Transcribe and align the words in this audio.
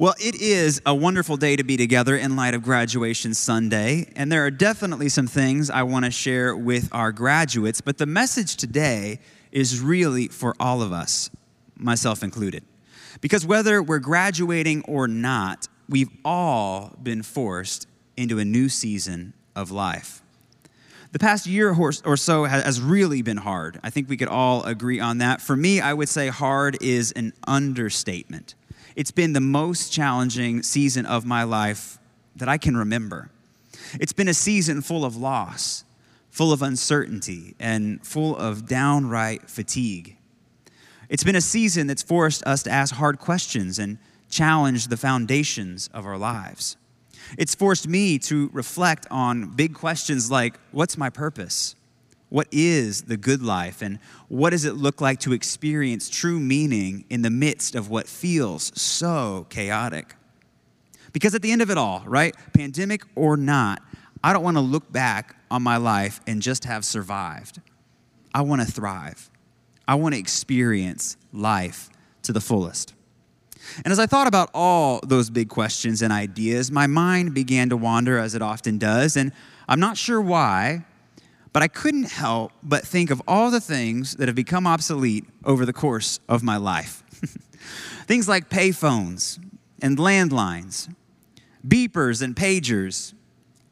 Well, 0.00 0.14
it 0.20 0.36
is 0.36 0.80
a 0.86 0.94
wonderful 0.94 1.36
day 1.36 1.56
to 1.56 1.64
be 1.64 1.76
together 1.76 2.16
in 2.16 2.36
light 2.36 2.54
of 2.54 2.62
graduation 2.62 3.34
Sunday, 3.34 4.06
and 4.14 4.30
there 4.30 4.46
are 4.46 4.50
definitely 4.52 5.08
some 5.08 5.26
things 5.26 5.70
I 5.70 5.82
want 5.82 6.04
to 6.04 6.12
share 6.12 6.54
with 6.54 6.88
our 6.92 7.10
graduates, 7.10 7.80
but 7.80 7.98
the 7.98 8.06
message 8.06 8.54
today 8.54 9.18
is 9.50 9.80
really 9.80 10.28
for 10.28 10.54
all 10.60 10.82
of 10.82 10.92
us, 10.92 11.30
myself 11.76 12.22
included. 12.22 12.62
Because 13.20 13.44
whether 13.44 13.82
we're 13.82 13.98
graduating 13.98 14.84
or 14.84 15.08
not, 15.08 15.66
we've 15.88 16.12
all 16.24 16.96
been 17.02 17.24
forced 17.24 17.88
into 18.16 18.38
a 18.38 18.44
new 18.44 18.68
season 18.68 19.32
of 19.56 19.72
life. 19.72 20.22
The 21.10 21.18
past 21.18 21.44
year 21.44 21.74
or 21.74 22.16
so 22.16 22.44
has 22.44 22.80
really 22.80 23.22
been 23.22 23.38
hard. 23.38 23.80
I 23.82 23.90
think 23.90 24.08
we 24.08 24.16
could 24.16 24.28
all 24.28 24.62
agree 24.62 25.00
on 25.00 25.18
that. 25.18 25.42
For 25.42 25.56
me, 25.56 25.80
I 25.80 25.92
would 25.92 26.08
say 26.08 26.28
hard 26.28 26.80
is 26.80 27.10
an 27.10 27.32
understatement. 27.48 28.54
It's 28.98 29.12
been 29.12 29.32
the 29.32 29.40
most 29.40 29.92
challenging 29.92 30.64
season 30.64 31.06
of 31.06 31.24
my 31.24 31.44
life 31.44 31.98
that 32.34 32.48
I 32.48 32.58
can 32.58 32.76
remember. 32.76 33.30
It's 34.00 34.12
been 34.12 34.26
a 34.26 34.34
season 34.34 34.82
full 34.82 35.04
of 35.04 35.16
loss, 35.16 35.84
full 36.30 36.52
of 36.52 36.62
uncertainty, 36.62 37.54
and 37.60 38.04
full 38.04 38.36
of 38.36 38.66
downright 38.66 39.48
fatigue. 39.48 40.16
It's 41.08 41.22
been 41.22 41.36
a 41.36 41.40
season 41.40 41.86
that's 41.86 42.02
forced 42.02 42.44
us 42.44 42.64
to 42.64 42.72
ask 42.72 42.92
hard 42.92 43.20
questions 43.20 43.78
and 43.78 43.98
challenge 44.30 44.88
the 44.88 44.96
foundations 44.96 45.88
of 45.94 46.04
our 46.04 46.18
lives. 46.18 46.76
It's 47.38 47.54
forced 47.54 47.86
me 47.86 48.18
to 48.18 48.50
reflect 48.52 49.06
on 49.12 49.52
big 49.54 49.74
questions 49.74 50.28
like 50.28 50.58
what's 50.72 50.98
my 50.98 51.08
purpose? 51.08 51.76
What 52.28 52.48
is 52.52 53.02
the 53.02 53.16
good 53.16 53.42
life? 53.42 53.80
And 53.80 53.98
what 54.28 54.50
does 54.50 54.64
it 54.64 54.74
look 54.74 55.00
like 55.00 55.20
to 55.20 55.32
experience 55.32 56.10
true 56.10 56.38
meaning 56.38 57.04
in 57.08 57.22
the 57.22 57.30
midst 57.30 57.74
of 57.74 57.88
what 57.88 58.06
feels 58.06 58.70
so 58.80 59.46
chaotic? 59.48 60.14
Because 61.12 61.34
at 61.34 61.42
the 61.42 61.52
end 61.52 61.62
of 61.62 61.70
it 61.70 61.78
all, 61.78 62.02
right, 62.06 62.34
pandemic 62.52 63.02
or 63.14 63.36
not, 63.36 63.82
I 64.22 64.32
don't 64.32 64.42
want 64.42 64.56
to 64.56 64.62
look 64.62 64.92
back 64.92 65.36
on 65.50 65.62
my 65.62 65.78
life 65.78 66.20
and 66.26 66.42
just 66.42 66.64
have 66.64 66.84
survived. 66.84 67.60
I 68.34 68.42
want 68.42 68.60
to 68.60 68.70
thrive. 68.70 69.30
I 69.86 69.94
want 69.94 70.14
to 70.14 70.18
experience 70.18 71.16
life 71.32 71.88
to 72.22 72.32
the 72.32 72.40
fullest. 72.40 72.94
And 73.84 73.92
as 73.92 73.98
I 73.98 74.06
thought 74.06 74.26
about 74.26 74.50
all 74.54 75.00
those 75.02 75.30
big 75.30 75.48
questions 75.48 76.02
and 76.02 76.12
ideas, 76.12 76.70
my 76.70 76.86
mind 76.86 77.34
began 77.34 77.70
to 77.70 77.76
wander 77.76 78.18
as 78.18 78.34
it 78.34 78.42
often 78.42 78.78
does. 78.78 79.16
And 79.16 79.32
I'm 79.68 79.80
not 79.80 79.96
sure 79.96 80.20
why, 80.20 80.84
but 81.52 81.62
I 81.62 81.68
couldn't 81.68 82.10
help 82.10 82.52
but 82.62 82.86
think 82.86 83.10
of 83.10 83.22
all 83.26 83.50
the 83.50 83.60
things 83.60 84.14
that 84.14 84.28
have 84.28 84.34
become 84.34 84.66
obsolete 84.66 85.24
over 85.44 85.64
the 85.64 85.72
course 85.72 86.20
of 86.28 86.42
my 86.42 86.56
life. 86.56 87.02
things 88.06 88.28
like 88.28 88.48
payphones 88.48 89.38
and 89.80 89.98
landlines, 89.98 90.92
beepers 91.66 92.22
and 92.22 92.34
pagers, 92.34 93.14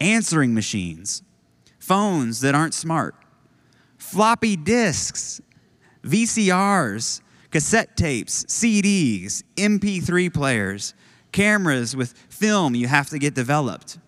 answering 0.00 0.54
machines, 0.54 1.22
phones 1.78 2.40
that 2.40 2.54
aren't 2.54 2.74
smart, 2.74 3.14
floppy 3.98 4.56
disks, 4.56 5.40
VCRs, 6.02 7.20
cassette 7.50 7.96
tapes, 7.96 8.44
CDs, 8.44 9.42
MP3 9.56 10.32
players, 10.32 10.94
cameras 11.32 11.94
with 11.96 12.12
film 12.28 12.74
you 12.74 12.86
have 12.86 13.08
to 13.10 13.18
get 13.18 13.34
developed 13.34 13.98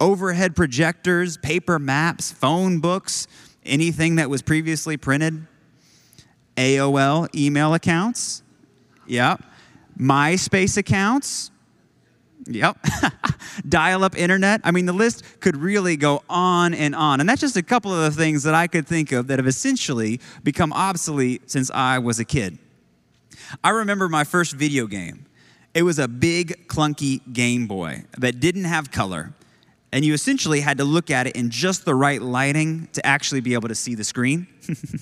overhead 0.00 0.56
projectors, 0.56 1.36
paper 1.36 1.78
maps, 1.78 2.32
phone 2.32 2.80
books, 2.80 3.26
anything 3.64 4.16
that 4.16 4.30
was 4.30 4.42
previously 4.42 4.96
printed, 4.96 5.46
AOL 6.56 7.34
email 7.34 7.74
accounts, 7.74 8.42
yep, 9.06 9.42
MySpace 9.98 10.76
accounts, 10.76 11.50
yep, 12.46 12.78
dial 13.68 14.04
up 14.04 14.16
internet. 14.16 14.60
I 14.64 14.70
mean, 14.70 14.86
the 14.86 14.92
list 14.92 15.24
could 15.40 15.56
really 15.56 15.96
go 15.96 16.22
on 16.28 16.74
and 16.74 16.94
on. 16.94 17.20
And 17.20 17.28
that's 17.28 17.40
just 17.40 17.56
a 17.56 17.62
couple 17.62 17.92
of 17.92 18.00
the 18.00 18.10
things 18.10 18.42
that 18.44 18.54
I 18.54 18.66
could 18.66 18.86
think 18.86 19.12
of 19.12 19.26
that 19.28 19.38
have 19.38 19.46
essentially 19.46 20.20
become 20.42 20.72
obsolete 20.72 21.50
since 21.50 21.70
I 21.70 21.98
was 21.98 22.18
a 22.18 22.24
kid. 22.24 22.58
I 23.62 23.70
remember 23.70 24.08
my 24.08 24.24
first 24.24 24.52
video 24.52 24.86
game. 24.86 25.26
It 25.74 25.82
was 25.82 25.98
a 25.98 26.08
big, 26.08 26.68
clunky 26.68 27.20
Game 27.32 27.66
Boy 27.66 28.04
that 28.18 28.40
didn't 28.40 28.64
have 28.64 28.90
color 28.90 29.34
and 29.96 30.04
you 30.04 30.12
essentially 30.12 30.60
had 30.60 30.76
to 30.76 30.84
look 30.84 31.10
at 31.10 31.26
it 31.26 31.36
in 31.36 31.48
just 31.48 31.86
the 31.86 31.94
right 31.94 32.20
lighting 32.20 32.86
to 32.92 33.06
actually 33.06 33.40
be 33.40 33.54
able 33.54 33.68
to 33.68 33.74
see 33.74 33.94
the 33.94 34.04
screen. 34.04 34.46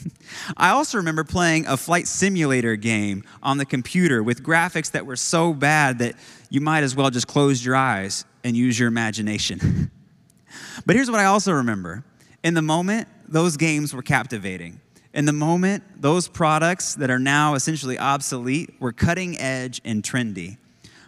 I 0.57 0.71
also 0.71 0.99
remember 0.99 1.25
playing 1.25 1.67
a 1.67 1.77
flight 1.77 2.07
simulator 2.07 2.77
game 2.77 3.25
on 3.43 3.59
the 3.59 3.67
computer 3.67 4.23
with 4.23 4.45
graphics 4.45 4.93
that 4.93 5.05
were 5.05 5.17
so 5.17 5.53
bad 5.53 5.99
that 5.99 6.15
you 6.49 6.61
might 6.61 6.85
as 6.85 6.95
well 6.95 7.11
just 7.11 7.27
close 7.27 7.65
your 7.65 7.75
eyes 7.75 8.25
and 8.45 8.57
use 8.57 8.79
your 8.79 8.87
imagination. 8.87 9.91
but 10.87 10.95
here's 10.95 11.11
what 11.11 11.19
I 11.19 11.25
also 11.25 11.51
remember 11.51 12.05
in 12.45 12.55
the 12.55 12.63
moment, 12.63 13.09
those 13.27 13.57
games 13.57 13.93
were 13.93 14.03
captivating. 14.03 14.81
In 15.13 15.25
the 15.25 15.33
moment, 15.33 15.83
those 16.01 16.29
products 16.29 16.95
that 16.95 17.11
are 17.11 17.19
now 17.19 17.55
essentially 17.55 17.99
obsolete 17.99 18.73
were 18.79 18.93
cutting 18.93 19.41
edge 19.41 19.81
and 19.85 20.05
trendy. 20.05 20.57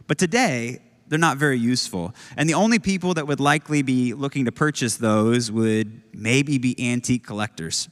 But 0.08 0.18
today, 0.18 0.80
they're 1.08 1.18
not 1.18 1.36
very 1.36 1.58
useful. 1.58 2.14
And 2.36 2.48
the 2.48 2.54
only 2.54 2.78
people 2.78 3.14
that 3.14 3.26
would 3.26 3.40
likely 3.40 3.82
be 3.82 4.14
looking 4.14 4.44
to 4.46 4.52
purchase 4.52 4.96
those 4.96 5.50
would 5.50 6.02
maybe 6.12 6.58
be 6.58 6.90
antique 6.90 7.24
collectors. 7.24 7.88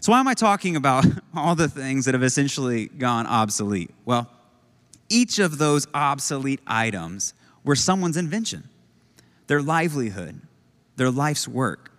So, 0.00 0.12
why 0.12 0.20
am 0.20 0.28
I 0.28 0.34
talking 0.34 0.76
about 0.76 1.06
all 1.34 1.54
the 1.54 1.68
things 1.68 2.04
that 2.04 2.14
have 2.14 2.22
essentially 2.22 2.86
gone 2.86 3.26
obsolete? 3.26 3.90
Well, 4.04 4.30
each 5.08 5.38
of 5.38 5.58
those 5.58 5.86
obsolete 5.94 6.60
items 6.66 7.34
were 7.64 7.76
someone's 7.76 8.16
invention, 8.16 8.68
their 9.46 9.62
livelihood, 9.62 10.40
their 10.96 11.10
life's 11.10 11.48
work. 11.48 11.92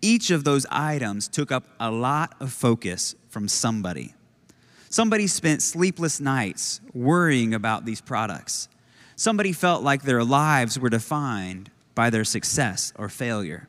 Each 0.00 0.30
of 0.30 0.44
those 0.44 0.66
items 0.70 1.28
took 1.28 1.52
up 1.52 1.64
a 1.78 1.90
lot 1.90 2.34
of 2.40 2.52
focus 2.52 3.14
from 3.28 3.46
somebody. 3.46 4.14
Somebody 4.88 5.26
spent 5.26 5.62
sleepless 5.62 6.20
nights 6.20 6.80
worrying 6.92 7.54
about 7.54 7.84
these 7.84 8.00
products. 8.00 8.68
Somebody 9.22 9.52
felt 9.52 9.84
like 9.84 10.02
their 10.02 10.24
lives 10.24 10.80
were 10.80 10.88
defined 10.88 11.70
by 11.94 12.10
their 12.10 12.24
success 12.24 12.92
or 12.98 13.08
failure. 13.08 13.68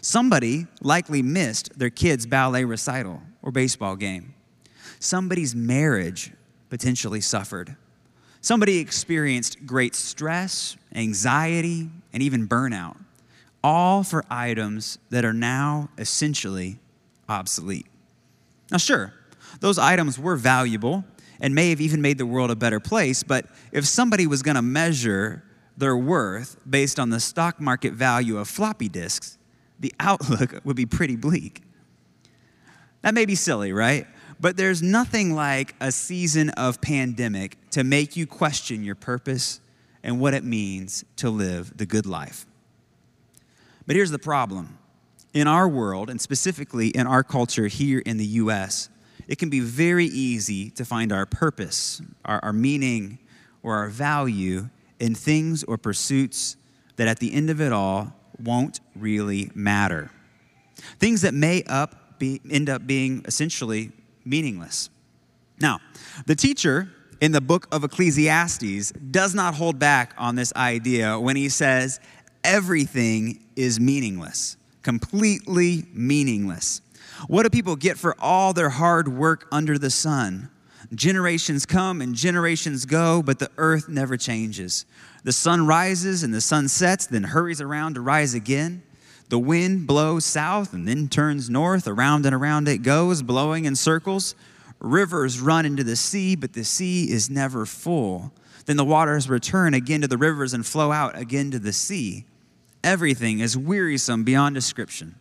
Somebody 0.00 0.66
likely 0.80 1.22
missed 1.22 1.78
their 1.78 1.88
kid's 1.88 2.26
ballet 2.26 2.64
recital 2.64 3.22
or 3.40 3.52
baseball 3.52 3.94
game. 3.94 4.34
Somebody's 4.98 5.54
marriage 5.54 6.32
potentially 6.68 7.20
suffered. 7.20 7.76
Somebody 8.40 8.78
experienced 8.78 9.64
great 9.64 9.94
stress, 9.94 10.76
anxiety, 10.92 11.90
and 12.12 12.20
even 12.20 12.48
burnout, 12.48 12.96
all 13.62 14.02
for 14.02 14.24
items 14.28 14.98
that 15.10 15.24
are 15.24 15.32
now 15.32 15.90
essentially 15.96 16.80
obsolete. 17.28 17.86
Now, 18.72 18.78
sure, 18.78 19.14
those 19.60 19.78
items 19.78 20.18
were 20.18 20.34
valuable 20.34 21.04
and 21.40 21.54
may 21.54 21.70
have 21.70 21.80
even 21.80 22.02
made 22.02 22.18
the 22.18 22.26
world 22.26 22.50
a 22.50 22.56
better 22.56 22.80
place. 22.80 23.22
But 23.22 23.46
if 23.72 23.84
somebody 23.86 24.26
was 24.26 24.42
going 24.42 24.56
to 24.56 24.62
measure 24.62 25.44
their 25.76 25.96
worth 25.96 26.56
based 26.68 26.98
on 26.98 27.10
the 27.10 27.20
stock 27.20 27.60
market 27.60 27.92
value 27.92 28.38
of 28.38 28.48
floppy 28.48 28.88
disks, 28.88 29.38
the 29.78 29.94
outlook 30.00 30.60
would 30.64 30.76
be 30.76 30.86
pretty 30.86 31.16
bleak. 31.16 31.62
That 33.02 33.14
may 33.14 33.26
be 33.26 33.36
silly, 33.36 33.72
right? 33.72 34.06
But 34.40 34.56
there's 34.56 34.82
nothing 34.82 35.34
like 35.34 35.74
a 35.80 35.90
season 35.90 36.50
of 36.50 36.80
pandemic 36.80 37.56
to 37.70 37.84
make 37.84 38.16
you 38.16 38.26
question 38.26 38.84
your 38.84 38.94
purpose 38.94 39.60
and 40.02 40.20
what 40.20 40.34
it 40.34 40.44
means 40.44 41.04
to 41.16 41.30
live 41.30 41.76
the 41.76 41.86
good 41.86 42.06
life. 42.06 42.46
But 43.86 43.96
here's 43.96 44.10
the 44.10 44.18
problem. 44.18 44.78
In 45.34 45.46
our 45.46 45.68
world, 45.68 46.08
and 46.10 46.20
specifically 46.20 46.88
in 46.88 47.06
our 47.06 47.22
culture 47.22 47.66
here 47.66 48.00
in 48.00 48.16
the 48.16 48.26
US, 48.26 48.88
it 49.28 49.38
can 49.38 49.50
be 49.50 49.60
very 49.60 50.06
easy 50.06 50.70
to 50.70 50.84
find 50.84 51.12
our 51.12 51.26
purpose, 51.26 52.00
our, 52.24 52.40
our 52.42 52.52
meaning, 52.52 53.18
or 53.62 53.76
our 53.76 53.88
value 53.88 54.68
in 54.98 55.14
things 55.14 55.62
or 55.64 55.76
pursuits 55.76 56.56
that 56.96 57.06
at 57.06 57.20
the 57.20 57.32
end 57.32 57.50
of 57.50 57.60
it 57.60 57.72
all 57.72 58.12
won't 58.42 58.80
really 58.96 59.50
matter. 59.54 60.10
Things 60.98 61.22
that 61.22 61.34
may 61.34 61.62
up 61.64 62.18
be, 62.18 62.40
end 62.50 62.68
up 62.68 62.86
being 62.86 63.22
essentially 63.26 63.92
meaningless. 64.24 64.90
Now, 65.60 65.80
the 66.26 66.34
teacher 66.34 66.88
in 67.20 67.32
the 67.32 67.40
book 67.40 67.66
of 67.72 67.84
Ecclesiastes 67.84 68.92
does 68.92 69.34
not 69.34 69.54
hold 69.54 69.78
back 69.78 70.14
on 70.18 70.36
this 70.36 70.52
idea 70.54 71.18
when 71.18 71.36
he 71.36 71.48
says 71.48 72.00
everything 72.44 73.44
is 73.56 73.80
meaningless, 73.80 74.56
completely 74.82 75.84
meaningless. 75.92 76.80
What 77.26 77.42
do 77.42 77.50
people 77.50 77.76
get 77.76 77.98
for 77.98 78.14
all 78.20 78.52
their 78.52 78.70
hard 78.70 79.08
work 79.08 79.48
under 79.50 79.78
the 79.78 79.90
sun? 79.90 80.50
Generations 80.94 81.66
come 81.66 82.00
and 82.00 82.14
generations 82.14 82.86
go, 82.86 83.22
but 83.22 83.38
the 83.38 83.50
earth 83.58 83.88
never 83.88 84.16
changes. 84.16 84.86
The 85.24 85.32
sun 85.32 85.66
rises 85.66 86.22
and 86.22 86.32
the 86.32 86.40
sun 86.40 86.68
sets, 86.68 87.06
then 87.06 87.24
hurries 87.24 87.60
around 87.60 87.94
to 87.94 88.00
rise 88.00 88.34
again. 88.34 88.82
The 89.28 89.38
wind 89.38 89.86
blows 89.86 90.24
south 90.24 90.72
and 90.72 90.88
then 90.88 91.08
turns 91.08 91.50
north. 91.50 91.86
Around 91.86 92.24
and 92.24 92.34
around 92.34 92.68
it 92.68 92.78
goes, 92.78 93.22
blowing 93.22 93.66
in 93.66 93.76
circles. 93.76 94.34
Rivers 94.78 95.40
run 95.40 95.66
into 95.66 95.84
the 95.84 95.96
sea, 95.96 96.36
but 96.36 96.54
the 96.54 96.64
sea 96.64 97.10
is 97.10 97.28
never 97.28 97.66
full. 97.66 98.32
Then 98.64 98.76
the 98.76 98.84
waters 98.84 99.28
return 99.28 99.74
again 99.74 100.00
to 100.00 100.08
the 100.08 100.16
rivers 100.16 100.54
and 100.54 100.64
flow 100.64 100.92
out 100.92 101.18
again 101.18 101.50
to 101.50 101.58
the 101.58 101.72
sea. 101.72 102.24
Everything 102.82 103.40
is 103.40 103.58
wearisome 103.58 104.24
beyond 104.24 104.54
description. 104.54 105.16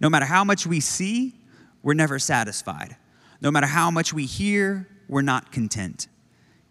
No 0.00 0.08
matter 0.08 0.26
how 0.26 0.44
much 0.44 0.66
we 0.66 0.80
see, 0.80 1.34
we're 1.82 1.94
never 1.94 2.18
satisfied. 2.18 2.96
No 3.40 3.50
matter 3.50 3.66
how 3.66 3.90
much 3.90 4.12
we 4.12 4.26
hear, 4.26 4.88
we're 5.08 5.22
not 5.22 5.52
content. 5.52 6.08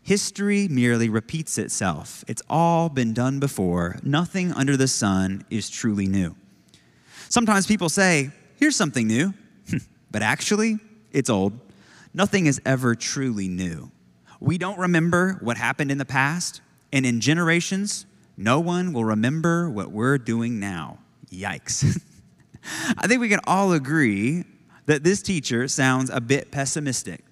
History 0.03 0.67
merely 0.67 1.09
repeats 1.09 1.57
itself. 1.57 2.23
It's 2.27 2.41
all 2.49 2.89
been 2.89 3.13
done 3.13 3.39
before. 3.39 3.97
Nothing 4.03 4.51
under 4.51 4.75
the 4.75 4.87
sun 4.87 5.45
is 5.49 5.69
truly 5.69 6.07
new. 6.07 6.35
Sometimes 7.29 7.67
people 7.67 7.87
say, 7.87 8.31
here's 8.57 8.75
something 8.75 9.07
new, 9.07 9.33
but 10.11 10.21
actually, 10.21 10.79
it's 11.11 11.29
old. 11.29 11.53
Nothing 12.13 12.47
is 12.47 12.59
ever 12.65 12.95
truly 12.95 13.47
new. 13.47 13.91
We 14.39 14.57
don't 14.57 14.79
remember 14.79 15.37
what 15.41 15.57
happened 15.57 15.91
in 15.91 15.97
the 15.97 16.05
past, 16.05 16.61
and 16.91 17.05
in 17.05 17.21
generations, 17.21 18.05
no 18.37 18.59
one 18.59 18.91
will 18.91 19.05
remember 19.05 19.69
what 19.69 19.91
we're 19.91 20.17
doing 20.17 20.59
now. 20.59 20.97
Yikes. 21.31 22.01
I 22.97 23.07
think 23.07 23.21
we 23.21 23.29
can 23.29 23.39
all 23.45 23.73
agree 23.73 24.45
that 24.85 25.03
this 25.03 25.21
teacher 25.21 25.67
sounds 25.67 26.09
a 26.09 26.21
bit 26.21 26.51
pessimistic. 26.51 27.23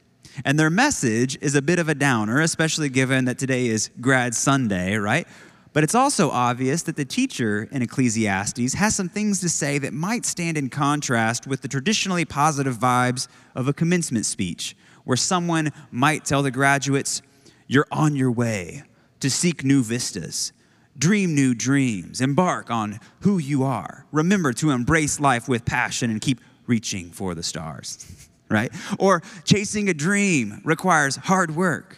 And 0.45 0.57
their 0.57 0.69
message 0.69 1.37
is 1.41 1.55
a 1.55 1.61
bit 1.61 1.79
of 1.79 1.89
a 1.89 1.95
downer, 1.95 2.41
especially 2.41 2.89
given 2.89 3.25
that 3.25 3.37
today 3.37 3.67
is 3.67 3.89
Grad 3.99 4.35
Sunday, 4.35 4.95
right? 4.95 5.27
But 5.73 5.83
it's 5.83 5.95
also 5.95 6.29
obvious 6.29 6.83
that 6.83 6.95
the 6.95 7.05
teacher 7.05 7.67
in 7.71 7.81
Ecclesiastes 7.81 8.73
has 8.73 8.95
some 8.95 9.09
things 9.09 9.39
to 9.41 9.49
say 9.49 9.77
that 9.79 9.93
might 9.93 10.25
stand 10.25 10.57
in 10.57 10.69
contrast 10.69 11.45
with 11.45 11.61
the 11.61 11.67
traditionally 11.67 12.25
positive 12.25 12.77
vibes 12.77 13.27
of 13.55 13.67
a 13.67 13.73
commencement 13.73 14.25
speech, 14.25 14.75
where 15.03 15.17
someone 15.17 15.71
might 15.91 16.25
tell 16.25 16.41
the 16.41 16.51
graduates, 16.51 17.21
You're 17.67 17.87
on 17.91 18.15
your 18.15 18.31
way 18.31 18.83
to 19.19 19.29
seek 19.29 19.63
new 19.63 19.83
vistas, 19.83 20.53
dream 20.99 21.33
new 21.33 21.55
dreams, 21.55 22.21
embark 22.21 22.69
on 22.69 22.99
who 23.21 23.37
you 23.37 23.63
are. 23.63 24.05
Remember 24.11 24.53
to 24.53 24.69
embrace 24.71 25.19
life 25.19 25.47
with 25.47 25.65
passion 25.65 26.11
and 26.11 26.21
keep 26.21 26.41
reaching 26.67 27.09
for 27.11 27.33
the 27.33 27.43
stars. 27.43 28.29
right? 28.49 28.71
Or 28.97 29.21
chasing 29.45 29.89
a 29.89 29.93
dream 29.93 30.61
requires 30.63 31.15
hard 31.15 31.55
work, 31.55 31.97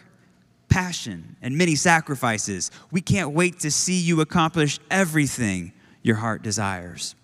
passion, 0.68 1.36
and 1.42 1.56
many 1.56 1.74
sacrifices. 1.74 2.70
We 2.90 3.00
can't 3.00 3.32
wait 3.32 3.60
to 3.60 3.70
see 3.70 3.98
you 3.98 4.20
accomplish 4.20 4.78
everything 4.90 5.72
your 6.02 6.16
heart 6.16 6.42
desires. 6.42 7.14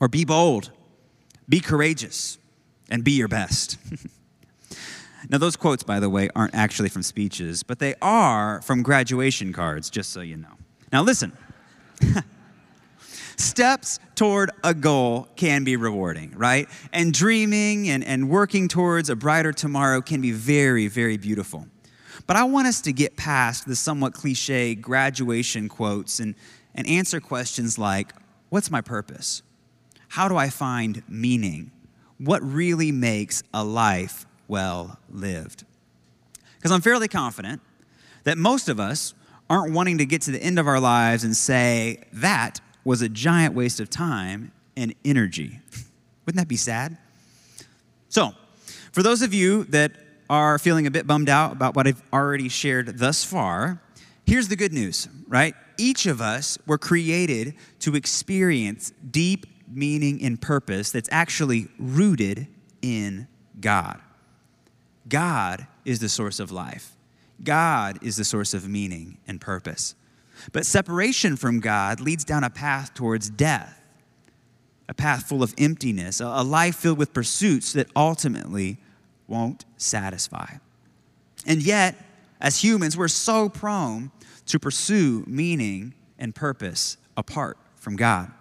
Or 0.00 0.08
be 0.08 0.24
bold, 0.24 0.70
be 1.48 1.60
courageous, 1.60 2.38
and 2.90 3.04
be 3.04 3.12
your 3.12 3.28
best. 3.28 3.76
now, 5.28 5.38
those 5.38 5.56
quotes, 5.56 5.82
by 5.82 6.00
the 6.00 6.10
way, 6.10 6.28
aren't 6.34 6.54
actually 6.54 6.88
from 6.88 7.02
speeches, 7.02 7.62
but 7.62 7.78
they 7.78 7.94
are 8.02 8.62
from 8.62 8.82
graduation 8.82 9.52
cards, 9.52 9.90
just 9.90 10.10
so 10.10 10.20
you 10.20 10.36
know. 10.36 10.59
Now, 10.92 11.02
listen. 11.02 11.32
steps 13.40 13.98
toward 14.14 14.50
a 14.62 14.74
goal 14.74 15.28
can 15.36 15.64
be 15.64 15.76
rewarding, 15.76 16.32
right? 16.36 16.68
And 16.92 17.12
dreaming 17.12 17.88
and, 17.88 18.04
and 18.04 18.28
working 18.28 18.68
towards 18.68 19.10
a 19.10 19.16
brighter 19.16 19.52
tomorrow 19.52 20.00
can 20.00 20.20
be 20.20 20.32
very, 20.32 20.88
very 20.88 21.16
beautiful. 21.16 21.66
But 22.26 22.36
I 22.36 22.44
want 22.44 22.68
us 22.68 22.80
to 22.82 22.92
get 22.92 23.16
past 23.16 23.66
the 23.66 23.74
somewhat 23.74 24.14
cliche 24.14 24.74
graduation 24.74 25.68
quotes 25.68 26.20
and, 26.20 26.34
and 26.74 26.86
answer 26.86 27.20
questions 27.20 27.78
like 27.78 28.12
What's 28.50 28.70
my 28.70 28.80
purpose? 28.80 29.42
How 30.08 30.26
do 30.26 30.36
I 30.36 30.48
find 30.48 31.04
meaning? 31.08 31.70
What 32.18 32.42
really 32.42 32.90
makes 32.90 33.44
a 33.54 33.62
life 33.62 34.26
well 34.48 34.98
lived? 35.08 35.64
Because 36.56 36.72
I'm 36.72 36.80
fairly 36.80 37.06
confident 37.06 37.60
that 38.24 38.36
most 38.36 38.68
of 38.68 38.80
us 38.80 39.14
aren't 39.50 39.74
wanting 39.74 39.98
to 39.98 40.06
get 40.06 40.22
to 40.22 40.30
the 40.30 40.42
end 40.42 40.58
of 40.58 40.66
our 40.68 40.80
lives 40.80 41.24
and 41.24 41.36
say, 41.36 42.04
That 42.12 42.60
was 42.84 43.02
a 43.02 43.08
giant 43.08 43.54
waste 43.54 43.80
of 43.80 43.90
time 43.90 44.52
and 44.76 44.94
energy. 45.04 45.58
Wouldn't 46.24 46.38
that 46.38 46.48
be 46.48 46.56
sad? 46.56 46.96
So, 48.08 48.32
for 48.92 49.02
those 49.02 49.20
of 49.22 49.34
you 49.34 49.64
that 49.64 49.92
are 50.30 50.58
feeling 50.58 50.86
a 50.86 50.90
bit 50.90 51.06
bummed 51.06 51.28
out 51.28 51.52
about 51.52 51.74
what 51.74 51.86
I've 51.86 52.02
already 52.12 52.48
shared 52.48 52.98
thus 52.98 53.24
far, 53.24 53.82
here's 54.24 54.48
the 54.48 54.56
good 54.56 54.72
news, 54.72 55.08
right? 55.26 55.54
Each 55.76 56.06
of 56.06 56.20
us 56.20 56.56
were 56.66 56.78
created 56.78 57.54
to 57.80 57.96
experience 57.96 58.92
deep 59.10 59.46
meaning 59.68 60.22
and 60.22 60.40
purpose 60.40 60.92
that's 60.92 61.08
actually 61.12 61.68
rooted 61.78 62.46
in 62.82 63.26
God. 63.60 64.00
God 65.08 65.66
is 65.84 65.98
the 65.98 66.08
source 66.08 66.38
of 66.38 66.52
life. 66.52 66.96
God 67.44 67.98
is 68.02 68.16
the 68.16 68.24
source 68.24 68.54
of 68.54 68.68
meaning 68.68 69.18
and 69.26 69.40
purpose. 69.40 69.94
But 70.52 70.66
separation 70.66 71.36
from 71.36 71.60
God 71.60 72.00
leads 72.00 72.24
down 72.24 72.44
a 72.44 72.50
path 72.50 72.94
towards 72.94 73.30
death, 73.30 73.80
a 74.88 74.94
path 74.94 75.28
full 75.28 75.42
of 75.42 75.54
emptiness, 75.58 76.20
a 76.20 76.42
life 76.42 76.76
filled 76.76 76.98
with 76.98 77.12
pursuits 77.12 77.72
that 77.74 77.88
ultimately 77.94 78.78
won't 79.28 79.64
satisfy. 79.76 80.54
And 81.46 81.62
yet, 81.62 81.96
as 82.40 82.62
humans, 82.62 82.96
we're 82.96 83.08
so 83.08 83.48
prone 83.48 84.10
to 84.46 84.58
pursue 84.58 85.24
meaning 85.26 85.94
and 86.18 86.34
purpose 86.34 86.96
apart 87.16 87.56
from 87.76 87.96
God. 87.96 88.32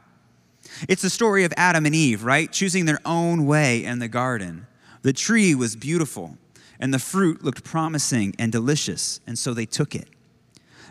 It's 0.87 1.01
the 1.01 1.09
story 1.09 1.43
of 1.43 1.53
Adam 1.57 1.85
and 1.85 1.95
Eve, 1.95 2.23
right? 2.23 2.51
Choosing 2.51 2.85
their 2.85 2.99
own 3.05 3.45
way 3.45 3.83
in 3.83 3.99
the 3.99 4.07
garden. 4.07 4.67
The 5.01 5.13
tree 5.13 5.55
was 5.55 5.75
beautiful, 5.75 6.37
and 6.79 6.93
the 6.93 6.99
fruit 6.99 7.43
looked 7.43 7.63
promising 7.63 8.33
and 8.39 8.51
delicious, 8.51 9.19
and 9.27 9.37
so 9.37 9.53
they 9.53 9.65
took 9.65 9.95
it. 9.95 10.07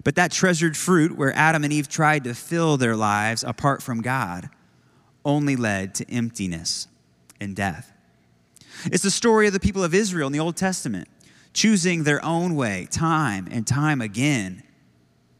But 0.05 0.15
that 0.15 0.31
treasured 0.31 0.77
fruit, 0.77 1.17
where 1.17 1.35
Adam 1.35 1.65
and 1.65 1.73
Eve 1.73 1.89
tried 1.89 2.25
to 2.25 2.35
fill 2.35 2.77
their 2.77 2.95
lives 2.95 3.43
apart 3.43 3.83
from 3.83 4.03
God, 4.03 4.49
only 5.25 5.57
led 5.57 5.95
to 5.97 6.11
emptiness 6.11 6.89
and 7.41 7.57
death. 7.57 7.93
It's 8.85 9.03
the 9.03 9.11
story 9.11 9.47
of 9.47 9.53
the 9.53 9.61
people 9.61 9.83
of 9.83 9.95
Israel 9.95 10.27
in 10.27 10.33
the 10.33 10.41
Old 10.41 10.57
Testament, 10.57 11.09
choosing 11.53 12.05
their 12.05 12.25
own 12.25 12.55
way 12.55 12.87
time 12.91 13.49
and 13.51 13.67
time 13.67 14.01
again. 14.01 14.63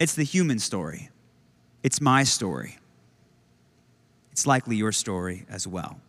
It's 0.01 0.15
the 0.15 0.25
human 0.25 0.59
story, 0.59 1.11
it's 1.83 2.01
my 2.01 2.25
story. 2.25 2.79
It's 4.33 4.47
likely 4.47 4.77
your 4.77 4.93
story 4.93 5.47
as 5.49 5.67
well. 5.67 6.01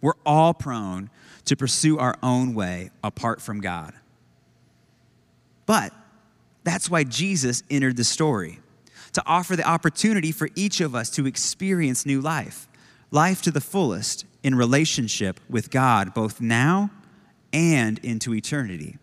We're 0.00 0.12
all 0.24 0.54
prone 0.54 1.10
to 1.46 1.56
pursue 1.56 1.98
our 1.98 2.16
own 2.22 2.54
way 2.54 2.90
apart 3.02 3.40
from 3.40 3.60
God. 3.60 3.94
But 5.66 5.92
that's 6.64 6.90
why 6.90 7.04
Jesus 7.04 7.62
entered 7.70 7.96
the 7.96 8.04
story 8.04 8.60
to 9.12 9.22
offer 9.26 9.56
the 9.56 9.66
opportunity 9.66 10.32
for 10.32 10.48
each 10.54 10.80
of 10.80 10.94
us 10.94 11.10
to 11.10 11.26
experience 11.26 12.04
new 12.04 12.20
life, 12.20 12.68
life 13.10 13.42
to 13.42 13.50
the 13.50 13.60
fullest 13.60 14.26
in 14.42 14.54
relationship 14.54 15.40
with 15.48 15.70
God, 15.70 16.14
both 16.14 16.40
now 16.40 16.90
and 17.52 17.98
into 18.00 18.34
eternity. 18.34 18.98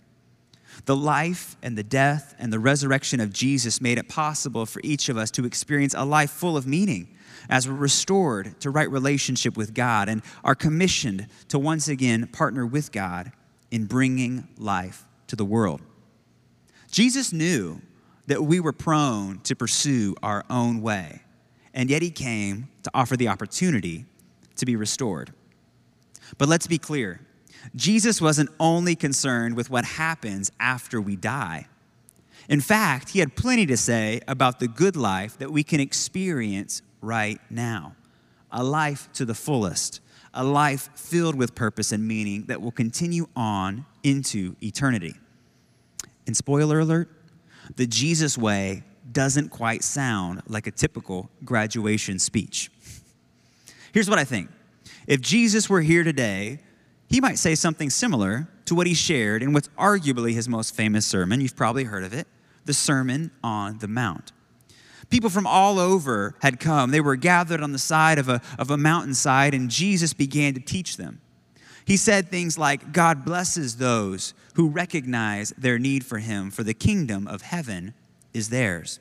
The 0.84 0.96
life 0.96 1.56
and 1.64 1.78
the 1.78 1.84
death 1.84 2.36
and 2.38 2.52
the 2.52 2.60
resurrection 2.60 3.22
of 3.22 3.32
Jesus 3.32 3.80
made 3.80 3.98
it 3.98 4.10
possible 4.10 4.66
for 4.66 4.82
each 4.84 5.08
of 5.10 5.18
us 5.18 5.32
to 5.32 5.46
experience 5.46 5.94
a 5.94 6.04
life 6.04 6.32
full 6.32 6.58
of 6.58 6.68
meaning 6.68 7.16
as 7.50 7.68
we're 7.68 7.76
restored 7.76 8.60
to 8.62 8.70
right 8.70 8.90
relationship 8.90 9.56
with 9.56 9.74
God 9.74 10.10
and 10.10 10.22
are 10.44 10.56
commissioned 10.56 11.28
to 11.50 11.60
once 11.60 11.88
again 11.88 12.28
partner 12.28 12.66
with 12.66 12.92
God 12.92 13.32
in 13.72 13.86
bringing 13.86 14.48
life 14.58 15.06
to 15.28 15.36
the 15.36 15.46
world. 15.46 15.82
Jesus 16.92 17.34
knew 17.34 17.82
that 18.28 18.44
we 18.44 18.60
were 18.60 18.74
prone 18.74 19.40
to 19.42 19.56
pursue 19.56 20.16
our 20.24 20.44
own 20.50 20.82
way, 20.82 21.22
and 21.74 21.90
yet 21.90 22.02
he 22.02 22.10
came 22.10 22.70
to 22.84 22.92
offer 22.94 23.16
the 23.18 23.28
opportunity 23.28 24.06
to 24.56 24.66
be 24.66 24.76
restored. 24.76 25.34
But 26.38 26.50
let's 26.50 26.68
be 26.68 26.78
clear 26.78 27.22
Jesus 27.74 28.22
wasn't 28.22 28.50
only 28.60 28.96
concerned 28.96 29.56
with 29.56 29.70
what 29.70 29.86
happens 29.86 30.52
after 30.60 31.02
we 31.02 31.16
die. 31.16 31.68
In 32.48 32.62
fact, 32.62 33.10
he 33.10 33.20
had 33.20 33.36
plenty 33.36 33.66
to 33.66 33.78
say 33.78 34.22
about 34.28 34.60
the 34.60 34.68
good 34.68 34.96
life 34.96 35.38
that 35.40 35.52
we 35.52 35.64
can 35.64 35.80
experience 35.80 36.82
right 37.02 37.40
now 37.50 37.96
a 38.52 38.64
life 38.64 39.10
to 39.12 39.26
the 39.26 39.34
fullest, 39.34 40.00
a 40.34 40.44
life 40.44 40.90
filled 40.96 41.36
with 41.36 41.54
purpose 41.56 41.92
and 41.92 42.08
meaning 42.08 42.46
that 42.46 42.62
will 42.62 42.72
continue 42.72 43.28
on 43.36 43.86
into 44.04 44.56
eternity. 44.62 45.14
And 46.26 46.38
spoiler 46.38 46.80
alert, 46.80 47.10
the 47.76 47.86
Jesus 47.86 48.38
way 48.38 48.84
doesn't 49.12 49.50
quite 49.50 49.84
sound 49.84 50.42
like 50.48 50.68
a 50.68 50.72
typical 50.72 51.30
graduation 51.44 52.18
speech. 52.18 52.72
Here's 53.94 54.10
what 54.10 54.20
I 54.20 54.24
think 54.24 54.50
if 55.08 55.22
Jesus 55.22 55.70
were 55.70 55.82
here 55.82 56.04
today, 56.04 56.60
he 57.10 57.22
might 57.22 57.38
say 57.38 57.56
something 57.56 57.90
similar 57.90 58.48
to 58.66 58.76
what 58.76 58.88
he 58.88 58.94
shared 58.94 59.44
in 59.44 59.54
what's 59.54 59.70
arguably 59.78 60.34
his 60.34 60.50
most 60.50 60.76
famous 60.76 61.06
sermon. 61.06 61.42
You've 61.42 61.56
probably 61.56 61.84
heard 61.84 62.04
of 62.04 62.14
it 62.14 62.28
the 62.66 62.74
Sermon 62.74 63.32
on 63.44 63.78
the 63.78 63.88
Mount. 63.88 64.32
People 65.10 65.30
from 65.30 65.46
all 65.46 65.78
over 65.78 66.36
had 66.42 66.60
come. 66.60 66.90
They 66.90 67.02
were 67.02 67.16
gathered 67.16 67.62
on 67.62 67.72
the 67.72 67.80
side 67.80 68.18
of 68.18 68.28
a, 68.28 68.42
of 68.58 68.72
a 68.72 68.78
mountainside, 68.78 69.54
and 69.54 69.70
Jesus 69.70 70.14
began 70.14 70.56
to 70.56 70.60
teach 70.60 70.98
them. 70.98 71.22
He 71.86 71.98
said 71.98 72.30
things 72.30 72.58
like, 72.58 72.92
God 72.92 73.24
blesses 73.24 73.78
those 73.78 74.34
who 74.56 74.68
recognize 74.68 75.54
their 75.58 75.78
need 75.78 76.04
for 76.04 76.18
him, 76.18 76.50
for 76.50 76.64
the 76.64 76.74
kingdom 76.74 77.28
of 77.28 77.44
heaven 77.44 77.94
is 78.34 78.50
theirs. 78.50 79.00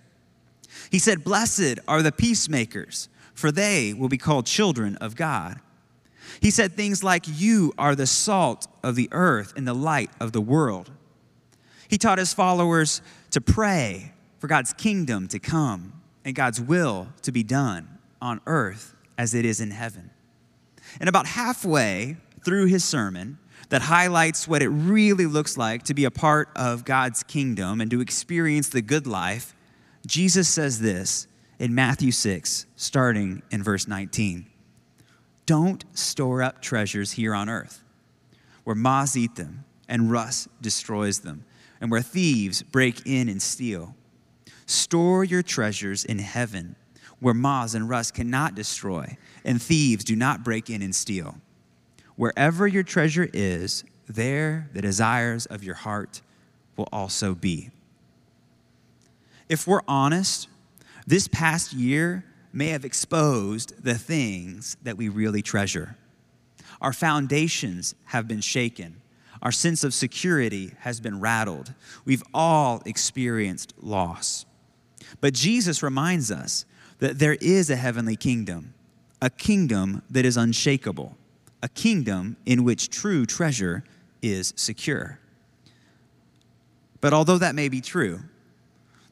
He 0.90 0.98
said, 0.98 1.24
Blessed 1.24 1.78
are 1.88 2.02
the 2.02 2.12
peacemakers, 2.12 3.08
for 3.32 3.50
they 3.50 3.94
will 3.94 4.10
be 4.10 4.18
called 4.18 4.44
children 4.44 4.96
of 4.96 5.16
God. 5.16 5.60
He 6.40 6.50
said 6.50 6.72
things 6.72 7.02
like, 7.02 7.24
You 7.26 7.72
are 7.78 7.94
the 7.94 8.06
salt 8.06 8.66
of 8.82 8.96
the 8.96 9.08
earth 9.12 9.52
and 9.56 9.66
the 9.66 9.74
light 9.74 10.10
of 10.20 10.32
the 10.32 10.40
world. 10.40 10.90
He 11.88 11.98
taught 11.98 12.18
his 12.18 12.34
followers 12.34 13.02
to 13.30 13.40
pray 13.40 14.12
for 14.38 14.46
God's 14.46 14.72
kingdom 14.72 15.28
to 15.28 15.38
come 15.38 16.02
and 16.24 16.34
God's 16.34 16.60
will 16.60 17.08
to 17.22 17.32
be 17.32 17.42
done 17.42 17.98
on 18.20 18.40
earth 18.46 18.94
as 19.16 19.34
it 19.34 19.44
is 19.44 19.60
in 19.60 19.70
heaven. 19.70 20.10
And 21.00 21.08
about 21.08 21.26
halfway 21.26 22.16
through 22.44 22.66
his 22.66 22.84
sermon, 22.84 23.38
that 23.70 23.82
highlights 23.82 24.46
what 24.46 24.62
it 24.62 24.68
really 24.68 25.26
looks 25.26 25.56
like 25.56 25.82
to 25.84 25.94
be 25.94 26.04
a 26.04 26.10
part 26.10 26.48
of 26.54 26.84
God's 26.84 27.22
kingdom 27.22 27.80
and 27.80 27.90
to 27.90 28.00
experience 28.00 28.68
the 28.68 28.82
good 28.82 29.06
life, 29.06 29.54
Jesus 30.06 30.48
says 30.48 30.80
this 30.80 31.26
in 31.58 31.74
Matthew 31.74 32.12
6, 32.12 32.66
starting 32.76 33.42
in 33.50 33.62
verse 33.62 33.88
19 33.88 34.46
Don't 35.46 35.84
store 35.96 36.42
up 36.42 36.62
treasures 36.62 37.12
here 37.12 37.34
on 37.34 37.48
earth, 37.48 37.82
where 38.64 38.76
moths 38.76 39.16
eat 39.16 39.36
them 39.36 39.64
and 39.88 40.10
rust 40.10 40.48
destroys 40.62 41.20
them, 41.20 41.44
and 41.80 41.90
where 41.90 42.02
thieves 42.02 42.62
break 42.62 43.06
in 43.06 43.28
and 43.28 43.42
steal. 43.42 43.94
Store 44.66 45.22
your 45.24 45.42
treasures 45.42 46.04
in 46.04 46.18
heaven, 46.18 46.76
where 47.20 47.34
moths 47.34 47.74
and 47.74 47.88
rust 47.88 48.14
cannot 48.14 48.54
destroy, 48.54 49.16
and 49.44 49.60
thieves 49.60 50.04
do 50.04 50.16
not 50.16 50.42
break 50.42 50.70
in 50.70 50.80
and 50.80 50.94
steal. 50.94 51.36
Wherever 52.16 52.66
your 52.66 52.82
treasure 52.82 53.28
is, 53.32 53.84
there 54.06 54.70
the 54.72 54.80
desires 54.80 55.46
of 55.46 55.62
your 55.62 55.74
heart 55.74 56.22
will 56.76 56.88
also 56.92 57.34
be. 57.34 57.70
If 59.48 59.66
we're 59.66 59.82
honest, 59.86 60.48
this 61.06 61.28
past 61.28 61.72
year 61.72 62.24
may 62.54 62.68
have 62.68 62.84
exposed 62.84 63.82
the 63.82 63.98
things 63.98 64.76
that 64.82 64.96
we 64.96 65.08
really 65.08 65.42
treasure. 65.42 65.96
Our 66.80 66.92
foundations 66.92 67.94
have 68.06 68.28
been 68.28 68.40
shaken. 68.40 69.00
Our 69.42 69.52
sense 69.52 69.84
of 69.84 69.92
security 69.92 70.72
has 70.80 71.00
been 71.00 71.20
rattled. 71.20 71.74
We've 72.04 72.22
all 72.32 72.82
experienced 72.86 73.74
loss. 73.80 74.46
But 75.20 75.34
Jesus 75.34 75.82
reminds 75.82 76.30
us 76.30 76.64
that 76.98 77.18
there 77.18 77.36
is 77.40 77.70
a 77.70 77.76
heavenly 77.76 78.16
kingdom, 78.16 78.74
a 79.20 79.30
kingdom 79.30 80.02
that 80.10 80.24
is 80.24 80.36
unshakable, 80.36 81.16
a 81.62 81.68
kingdom 81.68 82.36
in 82.46 82.64
which 82.64 82.88
true 82.88 83.26
treasure 83.26 83.84
is 84.22 84.54
secure. 84.56 85.18
But 87.00 87.12
although 87.12 87.38
that 87.38 87.54
may 87.54 87.68
be 87.68 87.80
true, 87.80 88.20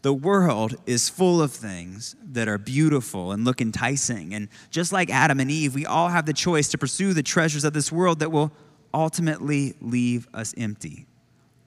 the 0.02 0.12
world 0.12 0.74
is 0.84 1.08
full 1.08 1.40
of 1.40 1.52
things 1.52 2.16
that 2.32 2.48
are 2.48 2.58
beautiful 2.58 3.30
and 3.30 3.44
look 3.44 3.60
enticing. 3.60 4.34
And 4.34 4.48
just 4.70 4.92
like 4.92 5.10
Adam 5.10 5.38
and 5.38 5.50
Eve, 5.50 5.74
we 5.74 5.86
all 5.86 6.08
have 6.08 6.26
the 6.26 6.32
choice 6.32 6.68
to 6.70 6.78
pursue 6.78 7.14
the 7.14 7.22
treasures 7.22 7.64
of 7.64 7.72
this 7.72 7.92
world 7.92 8.18
that 8.18 8.32
will 8.32 8.52
ultimately 8.92 9.74
leave 9.80 10.28
us 10.34 10.54
empty. 10.58 11.06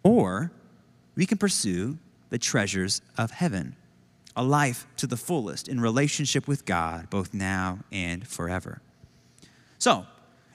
Or 0.03 0.51
we 1.15 1.25
can 1.25 1.37
pursue 1.37 1.97
the 2.29 2.37
treasures 2.37 3.01
of 3.17 3.31
heaven, 3.31 3.77
a 4.35 4.43
life 4.43 4.85
to 4.97 5.07
the 5.07 5.17
fullest 5.17 5.69
in 5.69 5.79
relationship 5.79 6.45
with 6.45 6.65
God, 6.65 7.09
both 7.09 7.33
now 7.33 7.79
and 7.91 8.27
forever. 8.27 8.81
So, 9.77 10.05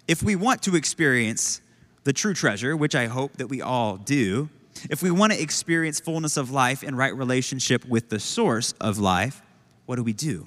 if 0.06 0.22
we 0.22 0.36
want 0.36 0.62
to 0.62 0.76
experience 0.76 1.60
the 2.04 2.12
true 2.12 2.34
treasure, 2.34 2.76
which 2.76 2.94
I 2.94 3.06
hope 3.06 3.36
that 3.38 3.46
we 3.46 3.62
all 3.62 3.96
do, 3.96 4.50
if 4.88 5.02
we 5.02 5.10
want 5.10 5.32
to 5.32 5.40
experience 5.40 6.00
fullness 6.00 6.36
of 6.36 6.50
life 6.50 6.82
and 6.82 6.96
right 6.96 7.14
relationship 7.14 7.84
with 7.84 8.08
the 8.08 8.20
source 8.20 8.72
of 8.80 8.98
life, 8.98 9.42
what 9.86 9.96
do 9.96 10.02
we 10.02 10.12
do? 10.12 10.46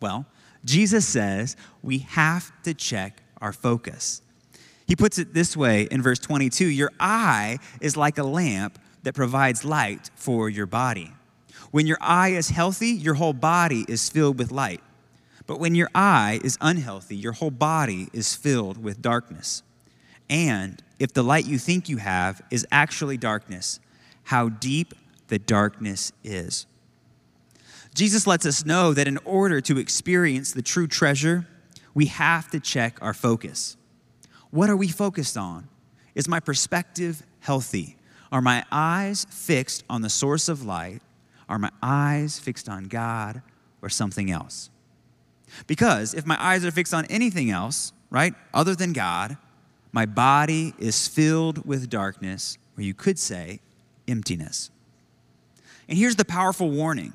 Well, 0.00 0.26
Jesus 0.64 1.06
says 1.06 1.56
we 1.82 1.98
have 1.98 2.50
to 2.64 2.74
check 2.74 3.22
our 3.40 3.52
focus. 3.52 4.22
He 4.86 4.96
puts 4.96 5.18
it 5.18 5.34
this 5.34 5.56
way 5.56 5.88
in 5.90 6.02
verse 6.02 6.18
22 6.18 6.66
Your 6.66 6.90
eye 7.00 7.58
is 7.80 7.96
like 7.96 8.18
a 8.18 8.24
lamp 8.24 8.78
that 9.02 9.14
provides 9.14 9.64
light 9.64 10.10
for 10.16 10.48
your 10.48 10.66
body. 10.66 11.12
When 11.70 11.86
your 11.86 11.98
eye 12.00 12.30
is 12.30 12.48
healthy, 12.48 12.88
your 12.88 13.14
whole 13.14 13.32
body 13.32 13.84
is 13.88 14.08
filled 14.08 14.38
with 14.38 14.50
light. 14.50 14.80
But 15.46 15.60
when 15.60 15.74
your 15.74 15.88
eye 15.94 16.40
is 16.42 16.58
unhealthy, 16.60 17.16
your 17.16 17.32
whole 17.32 17.50
body 17.50 18.08
is 18.12 18.34
filled 18.34 18.82
with 18.82 19.00
darkness. 19.00 19.62
And 20.28 20.82
if 20.98 21.12
the 21.12 21.22
light 21.22 21.46
you 21.46 21.58
think 21.58 21.88
you 21.88 21.98
have 21.98 22.42
is 22.50 22.66
actually 22.70 23.16
darkness, 23.16 23.80
how 24.24 24.48
deep 24.48 24.94
the 25.28 25.38
darkness 25.38 26.12
is. 26.24 26.66
Jesus 27.94 28.26
lets 28.26 28.44
us 28.44 28.66
know 28.66 28.92
that 28.92 29.08
in 29.08 29.18
order 29.24 29.60
to 29.62 29.78
experience 29.78 30.52
the 30.52 30.62
true 30.62 30.86
treasure, 30.86 31.46
we 31.94 32.06
have 32.06 32.50
to 32.50 32.60
check 32.60 32.98
our 33.00 33.14
focus. 33.14 33.76
What 34.50 34.68
are 34.68 34.76
we 34.76 34.88
focused 34.88 35.36
on? 35.36 35.68
Is 36.14 36.28
my 36.28 36.40
perspective 36.40 37.22
healthy? 37.40 37.96
Are 38.30 38.42
my 38.42 38.64
eyes 38.70 39.26
fixed 39.30 39.84
on 39.88 40.02
the 40.02 40.10
source 40.10 40.48
of 40.48 40.64
light? 40.64 41.00
Are 41.48 41.58
my 41.58 41.70
eyes 41.82 42.38
fixed 42.38 42.68
on 42.68 42.84
God 42.84 43.42
or 43.80 43.88
something 43.88 44.30
else? 44.30 44.68
Because 45.66 46.12
if 46.12 46.26
my 46.26 46.36
eyes 46.42 46.64
are 46.64 46.70
fixed 46.70 46.92
on 46.92 47.06
anything 47.06 47.50
else, 47.50 47.92
right, 48.10 48.34
other 48.52 48.74
than 48.74 48.92
God, 48.92 49.36
my 49.96 50.04
body 50.04 50.74
is 50.78 51.08
filled 51.08 51.66
with 51.66 51.88
darkness, 51.88 52.58
or 52.76 52.82
you 52.82 52.92
could 52.92 53.18
say 53.18 53.60
emptiness. 54.06 54.70
And 55.88 55.96
here's 55.96 56.16
the 56.16 56.24
powerful 56.26 56.70
warning 56.70 57.14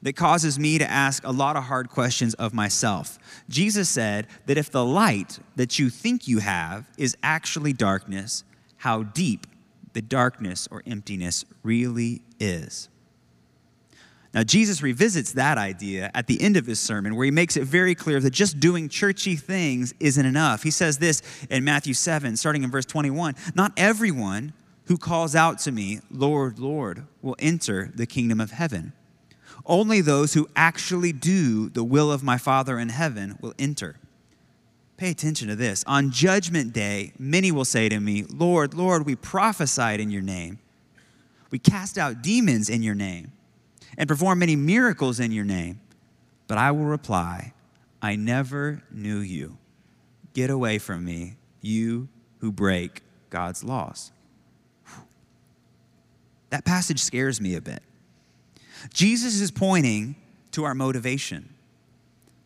that 0.00 0.14
causes 0.14 0.58
me 0.58 0.78
to 0.78 0.90
ask 0.90 1.26
a 1.26 1.30
lot 1.30 1.56
of 1.56 1.64
hard 1.64 1.90
questions 1.90 2.32
of 2.32 2.54
myself. 2.54 3.18
Jesus 3.50 3.90
said 3.90 4.28
that 4.46 4.56
if 4.56 4.70
the 4.70 4.82
light 4.82 5.40
that 5.56 5.78
you 5.78 5.90
think 5.90 6.26
you 6.26 6.38
have 6.38 6.88
is 6.96 7.14
actually 7.22 7.74
darkness, 7.74 8.44
how 8.78 9.02
deep 9.02 9.46
the 9.92 10.00
darkness 10.00 10.66
or 10.70 10.82
emptiness 10.86 11.44
really 11.62 12.22
is. 12.40 12.88
Now, 14.34 14.42
Jesus 14.42 14.82
revisits 14.82 15.32
that 15.32 15.58
idea 15.58 16.10
at 16.14 16.26
the 16.26 16.40
end 16.40 16.56
of 16.56 16.64
his 16.64 16.80
sermon, 16.80 17.16
where 17.16 17.26
he 17.26 17.30
makes 17.30 17.56
it 17.56 17.64
very 17.64 17.94
clear 17.94 18.18
that 18.20 18.30
just 18.30 18.58
doing 18.58 18.88
churchy 18.88 19.36
things 19.36 19.92
isn't 20.00 20.24
enough. 20.24 20.62
He 20.62 20.70
says 20.70 20.98
this 20.98 21.20
in 21.50 21.64
Matthew 21.64 21.92
7, 21.92 22.36
starting 22.36 22.62
in 22.62 22.70
verse 22.70 22.86
21 22.86 23.34
Not 23.54 23.72
everyone 23.76 24.54
who 24.86 24.96
calls 24.96 25.34
out 25.34 25.58
to 25.60 25.72
me, 25.72 26.00
Lord, 26.10 26.58
Lord, 26.58 27.04
will 27.20 27.36
enter 27.38 27.90
the 27.94 28.06
kingdom 28.06 28.40
of 28.40 28.52
heaven. 28.52 28.94
Only 29.66 30.00
those 30.00 30.32
who 30.32 30.48
actually 30.56 31.12
do 31.12 31.68
the 31.68 31.84
will 31.84 32.10
of 32.10 32.22
my 32.22 32.38
Father 32.38 32.78
in 32.78 32.88
heaven 32.88 33.38
will 33.42 33.54
enter. 33.58 33.96
Pay 34.96 35.10
attention 35.10 35.48
to 35.48 35.56
this. 35.56 35.84
On 35.86 36.10
judgment 36.10 36.72
day, 36.72 37.12
many 37.18 37.52
will 37.52 37.64
say 37.64 37.88
to 37.88 38.00
me, 38.00 38.24
Lord, 38.32 38.72
Lord, 38.72 39.04
we 39.04 39.14
prophesied 39.14 40.00
in 40.00 40.10
your 40.10 40.22
name. 40.22 40.58
We 41.50 41.58
cast 41.58 41.98
out 41.98 42.22
demons 42.22 42.70
in 42.70 42.82
your 42.82 42.94
name 42.94 43.32
and 44.02 44.08
perform 44.08 44.40
many 44.40 44.56
miracles 44.56 45.20
in 45.20 45.30
your 45.30 45.44
name. 45.44 45.80
But 46.48 46.58
I 46.58 46.72
will 46.72 46.86
reply, 46.86 47.52
I 48.02 48.16
never 48.16 48.82
knew 48.90 49.18
you. 49.18 49.58
Get 50.34 50.50
away 50.50 50.78
from 50.78 51.04
me, 51.04 51.36
you 51.60 52.08
who 52.40 52.50
break 52.50 53.02
God's 53.30 53.62
laws. 53.62 54.10
That 56.50 56.64
passage 56.64 56.98
scares 56.98 57.40
me 57.40 57.54
a 57.54 57.60
bit. 57.60 57.80
Jesus 58.92 59.40
is 59.40 59.52
pointing 59.52 60.16
to 60.50 60.64
our 60.64 60.74
motivation, 60.74 61.54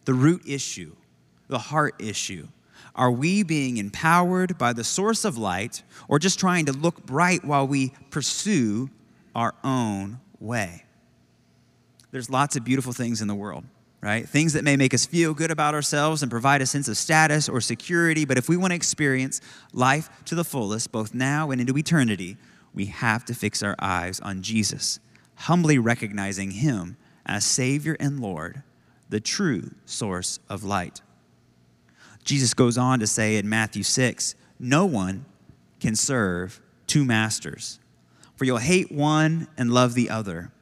the 0.05 0.13
root 0.13 0.43
issue, 0.47 0.95
the 1.49 1.59
heart 1.59 1.95
issue. 1.99 2.49
Are 2.95 3.11
we 3.11 3.43
being 3.43 3.79
empowered 3.79 4.59
by 4.59 4.75
the 4.75 4.85
source 4.85 5.25
of 5.25 5.39
light 5.39 5.83
or 6.07 6.19
just 6.19 6.39
trying 6.39 6.67
to 6.67 6.73
look 6.73 7.07
bright 7.07 7.47
while 7.47 7.67
we 7.67 7.95
pursue 8.11 8.91
our 9.35 9.55
own 9.65 10.21
way? 10.39 10.83
There's 12.11 12.31
lots 12.31 12.57
of 12.57 12.65
beautiful 12.65 12.93
things 12.93 13.21
in 13.21 13.29
the 13.29 13.35
world, 13.35 13.65
right? 14.01 14.29
Things 14.29 14.53
that 14.53 14.65
may 14.65 14.77
make 14.77 14.95
us 14.95 15.07
feel 15.07 15.35
good 15.35 15.51
about 15.51 15.75
ourselves 15.75 16.23
and 16.23 16.31
provide 16.31 16.63
a 16.63 16.67
sense 16.67 16.89
of 16.89 16.97
status 16.97 17.49
or 17.49 17.61
security. 17.61 18.25
But 18.25 18.39
if 18.39 18.49
we 18.49 18.57
want 18.57 18.71
to 18.71 18.77
experience 18.77 19.41
life 19.73 20.09
to 20.27 20.35
the 20.35 20.45
fullest, 20.45 20.93
both 20.93 21.15
now 21.15 21.51
and 21.51 21.61
into 21.61 21.77
eternity, 21.77 22.37
we 22.73 22.87
have 22.87 23.25
to 23.25 23.35
fix 23.35 23.63
our 23.63 23.75
eyes 23.79 24.21
on 24.21 24.43
Jesus, 24.43 25.01
humbly 25.37 25.79
recognizing 25.79 26.53
Him 26.53 26.97
as 27.25 27.45
Savior 27.45 27.97
and 27.99 28.21
Lord, 28.21 28.63
the 29.09 29.21
true 29.21 29.73
source 29.85 30.39
of 30.49 30.63
light. 30.63 31.03
Jesus 32.25 32.55
goes 32.55 32.77
on 32.77 32.99
to 33.01 33.07
say 33.07 33.37
in 33.37 33.49
Matthew 33.49 33.83
6 33.83 34.35
No 34.59 34.85
one 34.85 35.25
can 35.81 35.97
serve 35.97 36.61
two 36.87 37.05
masters, 37.05 37.79
for 38.37 38.45
you'll 38.45 38.59
hate 38.59 38.93
one 38.93 39.49
and 39.57 39.73
love 39.73 39.95
the 39.95 40.11
other 40.11 40.53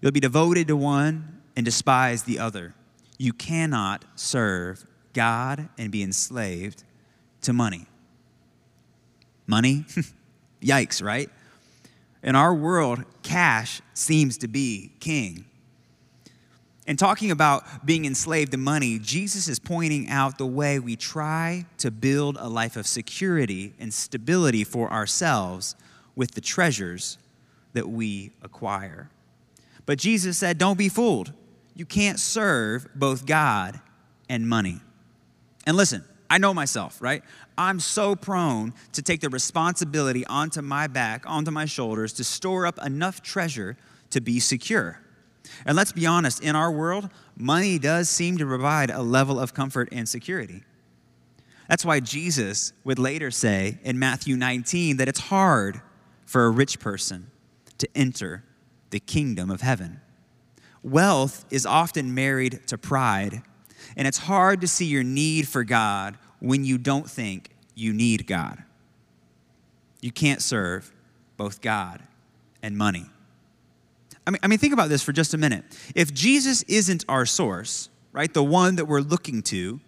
You'll 0.00 0.12
be 0.12 0.20
devoted 0.20 0.68
to 0.68 0.76
one 0.76 1.42
and 1.56 1.64
despise 1.64 2.22
the 2.22 2.38
other. 2.38 2.74
You 3.18 3.32
cannot 3.32 4.04
serve 4.14 4.86
God 5.12 5.68
and 5.76 5.90
be 5.90 6.02
enslaved 6.02 6.84
to 7.42 7.52
money. 7.52 7.86
Money? 9.46 9.84
Yikes, 10.62 11.02
right? 11.02 11.28
In 12.22 12.36
our 12.36 12.54
world, 12.54 13.04
cash 13.22 13.80
seems 13.94 14.38
to 14.38 14.48
be 14.48 14.92
king. 15.00 15.44
And 16.86 16.98
talking 16.98 17.30
about 17.30 17.86
being 17.86 18.04
enslaved 18.04 18.52
to 18.52 18.58
money, 18.58 18.98
Jesus 18.98 19.48
is 19.48 19.58
pointing 19.58 20.08
out 20.08 20.38
the 20.38 20.46
way 20.46 20.78
we 20.78 20.96
try 20.96 21.66
to 21.78 21.90
build 21.90 22.36
a 22.40 22.48
life 22.48 22.76
of 22.76 22.86
security 22.86 23.74
and 23.78 23.92
stability 23.92 24.64
for 24.64 24.90
ourselves 24.92 25.76
with 26.16 26.32
the 26.32 26.40
treasures 26.40 27.18
that 27.74 27.88
we 27.88 28.32
acquire. 28.42 29.10
But 29.90 29.98
Jesus 29.98 30.38
said, 30.38 30.56
Don't 30.56 30.78
be 30.78 30.88
fooled. 30.88 31.32
You 31.74 31.84
can't 31.84 32.20
serve 32.20 32.86
both 32.94 33.26
God 33.26 33.80
and 34.28 34.48
money. 34.48 34.78
And 35.66 35.76
listen, 35.76 36.04
I 36.30 36.38
know 36.38 36.54
myself, 36.54 37.02
right? 37.02 37.24
I'm 37.58 37.80
so 37.80 38.14
prone 38.14 38.72
to 38.92 39.02
take 39.02 39.20
the 39.20 39.28
responsibility 39.28 40.24
onto 40.26 40.62
my 40.62 40.86
back, 40.86 41.24
onto 41.28 41.50
my 41.50 41.64
shoulders, 41.64 42.12
to 42.12 42.22
store 42.22 42.66
up 42.66 42.78
enough 42.86 43.20
treasure 43.20 43.76
to 44.10 44.20
be 44.20 44.38
secure. 44.38 45.00
And 45.66 45.76
let's 45.76 45.90
be 45.90 46.06
honest, 46.06 46.40
in 46.40 46.54
our 46.54 46.70
world, 46.70 47.10
money 47.36 47.76
does 47.80 48.08
seem 48.08 48.38
to 48.38 48.46
provide 48.46 48.90
a 48.90 49.02
level 49.02 49.40
of 49.40 49.54
comfort 49.54 49.88
and 49.90 50.08
security. 50.08 50.62
That's 51.68 51.84
why 51.84 51.98
Jesus 51.98 52.74
would 52.84 53.00
later 53.00 53.32
say 53.32 53.80
in 53.82 53.98
Matthew 53.98 54.36
19 54.36 54.98
that 54.98 55.08
it's 55.08 55.18
hard 55.18 55.80
for 56.26 56.44
a 56.44 56.50
rich 56.50 56.78
person 56.78 57.32
to 57.78 57.88
enter 57.96 58.44
the 58.90 59.00
kingdom 59.00 59.50
of 59.50 59.60
heaven. 59.60 60.00
Wealth 60.82 61.44
is 61.50 61.66
often 61.66 62.14
married 62.14 62.66
to 62.68 62.78
pride, 62.78 63.42
and 63.96 64.06
it's 64.08 64.18
hard 64.18 64.60
to 64.60 64.68
see 64.68 64.86
your 64.86 65.02
need 65.02 65.48
for 65.48 65.64
God 65.64 66.16
when 66.38 66.64
you 66.64 66.78
don't 66.78 67.08
think 67.08 67.50
you 67.74 67.92
need 67.92 68.26
God. 68.26 68.62
You 70.00 70.10
can't 70.10 70.42
serve 70.42 70.92
both 71.36 71.60
God 71.60 72.02
and 72.62 72.76
money. 72.76 73.06
I 74.26 74.30
mean, 74.30 74.40
I 74.42 74.48
mean, 74.48 74.58
think 74.58 74.72
about 74.72 74.88
this 74.88 75.02
for 75.02 75.12
just 75.12 75.34
a 75.34 75.38
minute. 75.38 75.64
If 75.94 76.12
Jesus 76.12 76.62
isn't 76.64 77.04
our 77.08 77.26
source, 77.26 77.88
right, 78.12 78.32
the 78.32 78.44
one 78.44 78.76
that 78.76 78.86
we're 78.86 79.00
looking 79.00 79.42
to, 79.44 79.80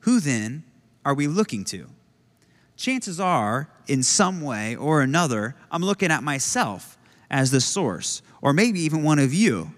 who 0.00 0.20
then 0.20 0.64
are 1.04 1.14
we 1.14 1.26
looking 1.26 1.64
to? 1.66 1.88
Chances 2.76 3.18
are, 3.18 3.68
in 3.86 4.02
some 4.02 4.40
way 4.40 4.76
or 4.76 5.00
another, 5.00 5.56
I'm 5.70 5.82
looking 5.82 6.10
at 6.10 6.22
myself 6.22 6.95
as 7.30 7.50
the 7.50 7.60
source, 7.60 8.22
or 8.40 8.52
maybe 8.52 8.80
even 8.80 9.02
one 9.02 9.18
of 9.18 9.34
you. 9.34 9.72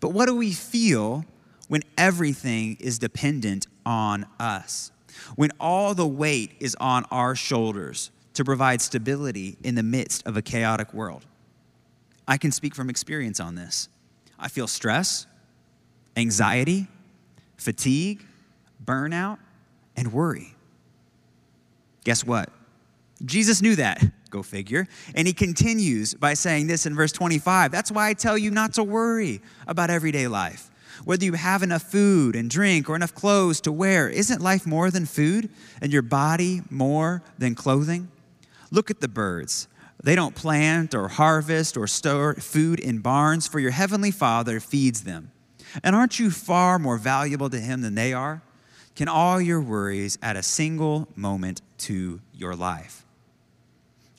But 0.00 0.10
what 0.10 0.26
do 0.26 0.34
we 0.34 0.52
feel 0.52 1.24
when 1.68 1.82
everything 1.96 2.76
is 2.80 2.98
dependent 2.98 3.66
on 3.86 4.26
us? 4.40 4.90
When 5.36 5.50
all 5.60 5.94
the 5.94 6.06
weight 6.06 6.52
is 6.60 6.74
on 6.80 7.04
our 7.10 7.34
shoulders 7.34 8.10
to 8.34 8.44
provide 8.44 8.80
stability 8.80 9.56
in 9.62 9.74
the 9.74 9.82
midst 9.82 10.26
of 10.26 10.36
a 10.36 10.42
chaotic 10.42 10.92
world? 10.94 11.24
I 12.26 12.38
can 12.38 12.50
speak 12.50 12.74
from 12.74 12.88
experience 12.88 13.40
on 13.40 13.54
this. 13.54 13.88
I 14.38 14.48
feel 14.48 14.66
stress, 14.66 15.26
anxiety, 16.16 16.88
fatigue, 17.56 18.24
burnout, 18.84 19.38
and 19.96 20.12
worry. 20.12 20.54
Guess 22.04 22.24
what? 22.24 22.48
Jesus 23.24 23.62
knew 23.62 23.76
that, 23.76 24.02
go 24.32 24.42
figure. 24.42 24.88
And 25.14 25.28
he 25.28 25.32
continues 25.32 26.14
by 26.14 26.34
saying 26.34 26.66
this 26.66 26.86
in 26.86 26.96
verse 26.96 27.12
25 27.12 27.70
That's 27.70 27.92
why 27.92 28.08
I 28.08 28.14
tell 28.14 28.36
you 28.36 28.50
not 28.50 28.74
to 28.74 28.82
worry 28.82 29.40
about 29.68 29.90
everyday 29.90 30.26
life. 30.26 30.70
Whether 31.04 31.24
you 31.24 31.32
have 31.34 31.62
enough 31.62 31.82
food 31.82 32.36
and 32.36 32.50
drink 32.50 32.88
or 32.88 32.96
enough 32.96 33.14
clothes 33.14 33.60
to 33.62 33.72
wear, 33.72 34.08
isn't 34.08 34.40
life 34.40 34.66
more 34.66 34.90
than 34.90 35.06
food 35.06 35.48
and 35.80 35.92
your 35.92 36.02
body 36.02 36.62
more 36.70 37.22
than 37.38 37.54
clothing? 37.54 38.08
Look 38.70 38.90
at 38.90 39.00
the 39.00 39.08
birds. 39.08 39.68
They 40.02 40.16
don't 40.16 40.34
plant 40.34 40.94
or 40.94 41.08
harvest 41.08 41.76
or 41.76 41.86
store 41.86 42.34
food 42.34 42.80
in 42.80 42.98
barns, 42.98 43.46
for 43.46 43.60
your 43.60 43.70
heavenly 43.70 44.10
Father 44.10 44.58
feeds 44.58 45.04
them. 45.04 45.30
And 45.82 45.94
aren't 45.94 46.18
you 46.18 46.30
far 46.30 46.78
more 46.78 46.98
valuable 46.98 47.48
to 47.50 47.58
Him 47.58 47.82
than 47.82 47.94
they 47.94 48.12
are? 48.12 48.42
Can 48.94 49.08
all 49.08 49.40
your 49.40 49.60
worries 49.60 50.18
add 50.20 50.36
a 50.36 50.42
single 50.42 51.08
moment 51.16 51.62
to 51.78 52.20
your 52.34 52.54
life? 52.54 53.04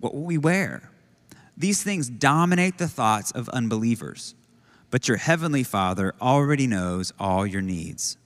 What 0.00 0.14
will 0.14 0.24
we 0.24 0.38
wear? 0.38 0.90
These 1.56 1.82
things 1.82 2.08
dominate 2.08 2.78
the 2.78 2.88
thoughts 2.88 3.30
of 3.30 3.48
unbelievers, 3.50 4.34
but 4.90 5.08
your 5.08 5.18
heavenly 5.18 5.62
Father 5.62 6.14
already 6.20 6.66
knows 6.66 7.12
all 7.18 7.46
your 7.46 7.62
needs 7.62 8.16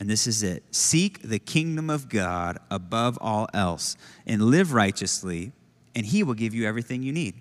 and 0.00 0.08
this 0.08 0.26
is 0.26 0.42
it 0.42 0.64
seek 0.70 1.20
the 1.22 1.38
kingdom 1.38 1.90
of 1.90 2.08
God 2.08 2.58
above 2.70 3.18
all 3.20 3.46
else 3.52 3.96
and 4.26 4.42
live 4.42 4.72
righteously, 4.72 5.52
and 5.94 6.06
he 6.06 6.22
will 6.22 6.34
give 6.34 6.54
you 6.54 6.66
everything 6.66 7.02
you 7.02 7.12
need. 7.12 7.34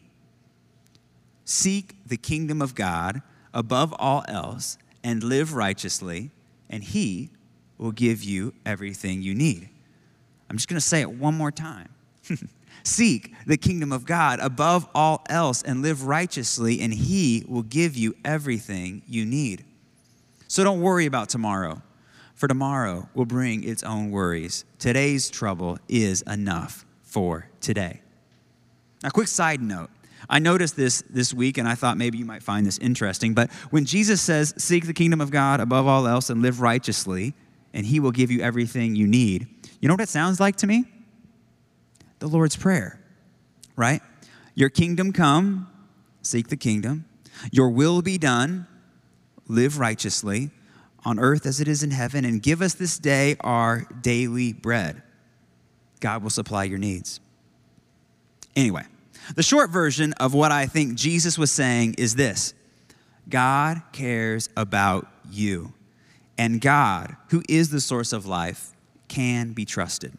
Seek 1.46 1.96
the 2.06 2.18
kingdom 2.18 2.62
of 2.62 2.76
God 2.76 3.22
above 3.54 3.96
all 3.98 4.26
else 4.28 4.78
and 5.04 5.24
live 5.24 5.54
righteously, 5.54 6.32
and 6.70 6.84
he 6.84 7.30
will 7.78 7.94
give 7.94 8.22
you 8.24 8.54
everything 8.66 9.22
you 9.22 9.34
need. 9.34 9.70
I'm 10.50 10.58
just 10.58 10.68
going 10.68 10.80
to 10.80 10.86
say 10.86 11.00
it 11.00 11.10
one 11.10 11.36
more 11.36 11.52
time. 11.52 11.90
Seek 12.84 13.34
the 13.46 13.58
kingdom 13.58 13.92
of 13.92 14.06
God 14.06 14.40
above 14.40 14.88
all 14.94 15.24
else 15.30 15.62
and 15.62 15.82
live 15.82 16.04
righteously, 16.06 16.82
and 16.82 16.94
he 16.94 17.46
will 17.48 17.64
give 17.64 17.96
you 17.96 18.16
everything 18.24 19.02
you 19.08 19.26
need. 19.26 19.66
So 20.48 20.64
don't 20.64 20.82
worry 20.82 21.06
about 21.06 21.30
tomorrow 21.30 21.82
for 22.40 22.48
tomorrow 22.48 23.10
will 23.14 23.26
bring 23.26 23.66
its 23.66 23.84
own 23.84 24.12
worries. 24.12 24.64
Today's 24.80 25.30
trouble 25.30 25.78
is 25.90 26.22
enough 26.22 26.86
for 27.04 27.50
today. 27.60 28.00
Now, 29.04 29.10
quick 29.10 29.28
side 29.28 29.62
note. 29.62 29.90
I 30.30 30.40
noticed 30.40 30.78
this 30.78 31.04
this 31.10 31.34
week 31.34 31.58
and 31.58 31.68
I 31.68 31.76
thought 31.76 31.98
maybe 31.98 32.18
you 32.18 32.24
might 32.24 32.42
find 32.42 32.66
this 32.66 32.78
interesting. 32.78 33.34
But 33.34 33.52
when 33.72 33.84
Jesus 33.84 34.22
says, 34.22 34.54
Seek 34.58 34.86
the 34.86 34.94
kingdom 34.94 35.20
of 35.20 35.32
God 35.32 35.60
above 35.60 35.86
all 35.86 36.08
else 36.08 36.30
and 36.30 36.42
live 36.42 36.62
righteously, 36.62 37.34
and 37.74 37.86
he 37.86 38.00
will 38.00 38.12
give 38.12 38.32
you 38.32 38.40
everything 38.40 38.96
you 38.96 39.06
need, 39.06 39.48
you 39.82 39.90
know 39.90 39.94
what 39.94 40.02
it 40.02 40.10
sounds 40.10 40.40
like 40.40 40.56
to 40.58 40.68
me? 40.68 40.86
The 42.20 42.28
Lord's 42.28 42.56
Prayer, 42.56 43.00
right? 43.76 44.02
Your 44.56 44.70
kingdom 44.70 45.14
come, 45.14 45.70
seek 46.22 46.50
the 46.50 46.58
kingdom. 46.58 47.06
Your 47.52 47.70
will 47.70 48.02
be 48.02 48.18
done, 48.18 48.68
live 49.48 49.80
righteously 49.80 50.52
on 51.06 51.18
earth 51.18 51.46
as 51.46 51.62
it 51.62 51.68
is 51.68 51.82
in 51.82 51.92
heaven, 51.92 52.26
and 52.26 52.42
give 52.42 52.62
us 52.62 52.74
this 52.74 53.00
day 53.00 53.38
our 53.40 53.88
daily 54.02 54.54
bread. 54.54 55.02
God 56.00 56.24
will 56.24 56.30
supply 56.30 56.66
your 56.66 56.78
needs. 56.78 57.20
Anyway, 58.56 58.84
the 59.36 59.44
short 59.44 59.70
version 59.70 60.14
of 60.14 60.34
what 60.34 60.52
I 60.52 60.66
think 60.66 60.96
Jesus 60.96 61.38
was 61.38 61.52
saying 61.52 61.96
is 61.98 62.16
this 62.16 62.54
God 63.28 63.82
cares 63.94 64.50
about 64.58 65.08
you, 65.30 65.74
and 66.38 66.60
God, 66.60 67.16
who 67.30 67.44
is 67.48 67.70
the 67.70 67.82
source 67.82 68.12
of 68.12 68.26
life, 68.26 68.72
can 69.08 69.54
be 69.54 69.66
trusted. 69.66 70.14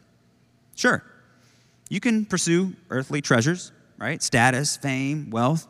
Sure, 0.75 1.05
you 1.90 2.00
can 2.00 2.24
pursue 2.24 2.74
earthly 2.88 3.20
treasures, 3.20 3.72
right? 3.98 4.22
Status, 4.22 4.79
fame, 4.79 5.29
wealth. 5.29 5.68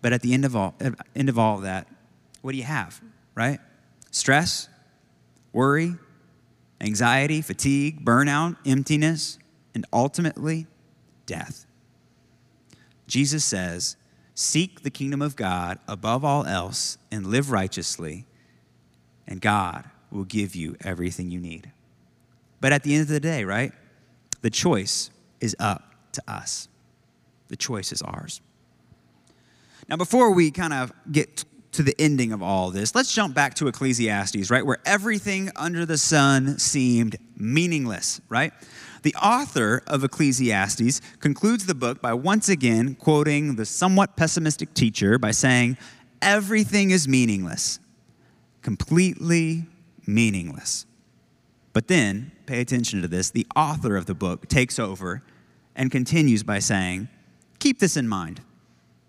But 0.00 0.12
at 0.12 0.22
the 0.22 0.32
end 0.32 0.44
of 0.44 0.54
all, 0.54 0.76
uh, 0.80 0.92
end 1.16 1.28
of 1.28 1.40
all 1.40 1.56
of 1.56 1.62
that, 1.62 1.88
what 2.42 2.52
do 2.52 2.58
you 2.58 2.64
have, 2.64 3.00
right? 3.34 3.58
stress, 4.14 4.68
worry, 5.52 5.96
anxiety, 6.80 7.42
fatigue, 7.42 8.04
burnout, 8.04 8.56
emptiness, 8.64 9.38
and 9.74 9.84
ultimately, 9.92 10.66
death. 11.26 11.66
Jesus 13.06 13.44
says, 13.44 13.96
Seek 14.36 14.82
the 14.82 14.90
kingdom 14.90 15.20
of 15.22 15.36
God 15.36 15.78
above 15.86 16.24
all 16.24 16.44
else 16.46 16.98
and 17.10 17.26
live 17.26 17.50
righteously, 17.50 18.24
and 19.26 19.40
God 19.40 19.84
will 20.10 20.24
give 20.24 20.54
you 20.54 20.76
everything 20.80 21.30
you 21.30 21.40
need. 21.40 21.70
But 22.60 22.72
at 22.72 22.82
the 22.82 22.94
end 22.94 23.02
of 23.02 23.08
the 23.08 23.20
day, 23.20 23.44
right, 23.44 23.72
the 24.42 24.50
choice 24.50 25.10
is 25.44 25.54
up 25.60 25.94
to 26.12 26.22
us. 26.26 26.68
The 27.48 27.56
choice 27.56 27.92
is 27.92 28.02
ours. 28.02 28.40
Now, 29.88 29.96
before 29.96 30.32
we 30.32 30.50
kind 30.50 30.72
of 30.72 30.92
get 31.12 31.44
to 31.72 31.82
the 31.82 31.94
ending 31.98 32.32
of 32.32 32.42
all 32.42 32.70
this, 32.70 32.94
let's 32.94 33.12
jump 33.12 33.34
back 33.34 33.54
to 33.54 33.68
Ecclesiastes, 33.68 34.50
right? 34.50 34.64
Where 34.64 34.78
everything 34.86 35.50
under 35.54 35.84
the 35.84 35.98
sun 35.98 36.58
seemed 36.58 37.16
meaningless, 37.36 38.20
right? 38.28 38.52
The 39.02 39.14
author 39.16 39.82
of 39.86 40.02
Ecclesiastes 40.02 41.02
concludes 41.20 41.66
the 41.66 41.74
book 41.74 42.00
by 42.00 42.14
once 42.14 42.48
again 42.48 42.94
quoting 42.94 43.56
the 43.56 43.66
somewhat 43.66 44.16
pessimistic 44.16 44.72
teacher 44.72 45.18
by 45.18 45.32
saying, 45.32 45.76
Everything 46.22 46.90
is 46.90 47.06
meaningless, 47.06 47.78
completely 48.62 49.66
meaningless. 50.06 50.86
But 51.74 51.88
then, 51.88 52.32
pay 52.46 52.60
attention 52.62 53.02
to 53.02 53.08
this, 53.08 53.28
the 53.28 53.46
author 53.54 53.96
of 53.96 54.06
the 54.06 54.14
book 54.14 54.48
takes 54.48 54.78
over 54.78 55.22
and 55.76 55.90
continues 55.90 56.42
by 56.42 56.58
saying, 56.58 57.08
Keep 57.58 57.78
this 57.78 57.96
in 57.96 58.08
mind. 58.08 58.40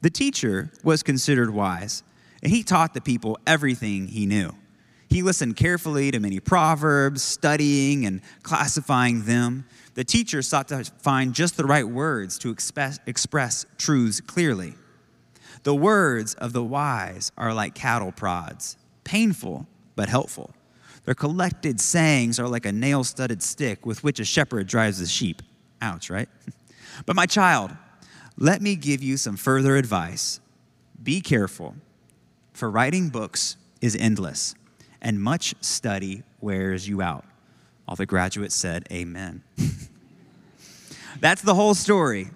The 0.01 0.09
teacher 0.09 0.71
was 0.83 1.03
considered 1.03 1.49
wise, 1.49 2.03
and 2.43 2.51
he 2.51 2.63
taught 2.63 2.93
the 2.93 3.01
people 3.01 3.39
everything 3.47 4.07
he 4.07 4.25
knew. 4.25 4.51
He 5.09 5.21
listened 5.21 5.55
carefully 5.55 6.11
to 6.11 6.19
many 6.19 6.39
proverbs, 6.39 7.21
studying 7.21 8.05
and 8.05 8.21
classifying 8.43 9.23
them. 9.23 9.65
The 9.93 10.03
teacher 10.03 10.41
sought 10.41 10.67
to 10.69 10.83
find 10.83 11.33
just 11.33 11.57
the 11.57 11.65
right 11.65 11.87
words 11.87 12.37
to 12.39 12.49
express, 12.49 12.99
express 13.05 13.65
truths 13.77 14.19
clearly. 14.19 14.75
The 15.63 15.75
words 15.75 16.33
of 16.35 16.53
the 16.53 16.63
wise 16.63 17.31
are 17.37 17.53
like 17.53 17.75
cattle 17.75 18.11
prods, 18.11 18.77
painful 19.03 19.67
but 19.95 20.09
helpful. 20.09 20.53
Their 21.05 21.15
collected 21.15 21.79
sayings 21.79 22.39
are 22.39 22.47
like 22.47 22.65
a 22.65 22.71
nail 22.71 23.03
studded 23.03 23.41
stick 23.41 23.85
with 23.85 24.03
which 24.03 24.19
a 24.19 24.25
shepherd 24.25 24.67
drives 24.67 24.99
the 24.99 25.05
sheep. 25.05 25.41
Ouch, 25.85 26.09
right? 26.09 26.29
But 27.05 27.17
my 27.17 27.25
child, 27.25 27.71
let 28.37 28.61
me 28.61 28.77
give 28.77 29.03
you 29.03 29.17
some 29.17 29.35
further 29.35 29.75
advice. 29.75 30.39
Be 31.03 31.19
careful, 31.19 31.75
for 32.53 32.71
writing 32.71 33.09
books 33.09 33.57
is 33.81 33.97
endless, 33.97 34.55
and 35.01 35.21
much 35.21 35.55
study 35.59 36.23
wears 36.39 36.87
you 36.87 37.01
out. 37.01 37.25
All 37.85 37.97
the 37.97 38.05
graduates 38.05 38.55
said, 38.55 38.87
Amen. 38.93 39.43
That's 41.19 41.41
the 41.41 41.53
whole 41.53 41.75
story. 41.75 42.29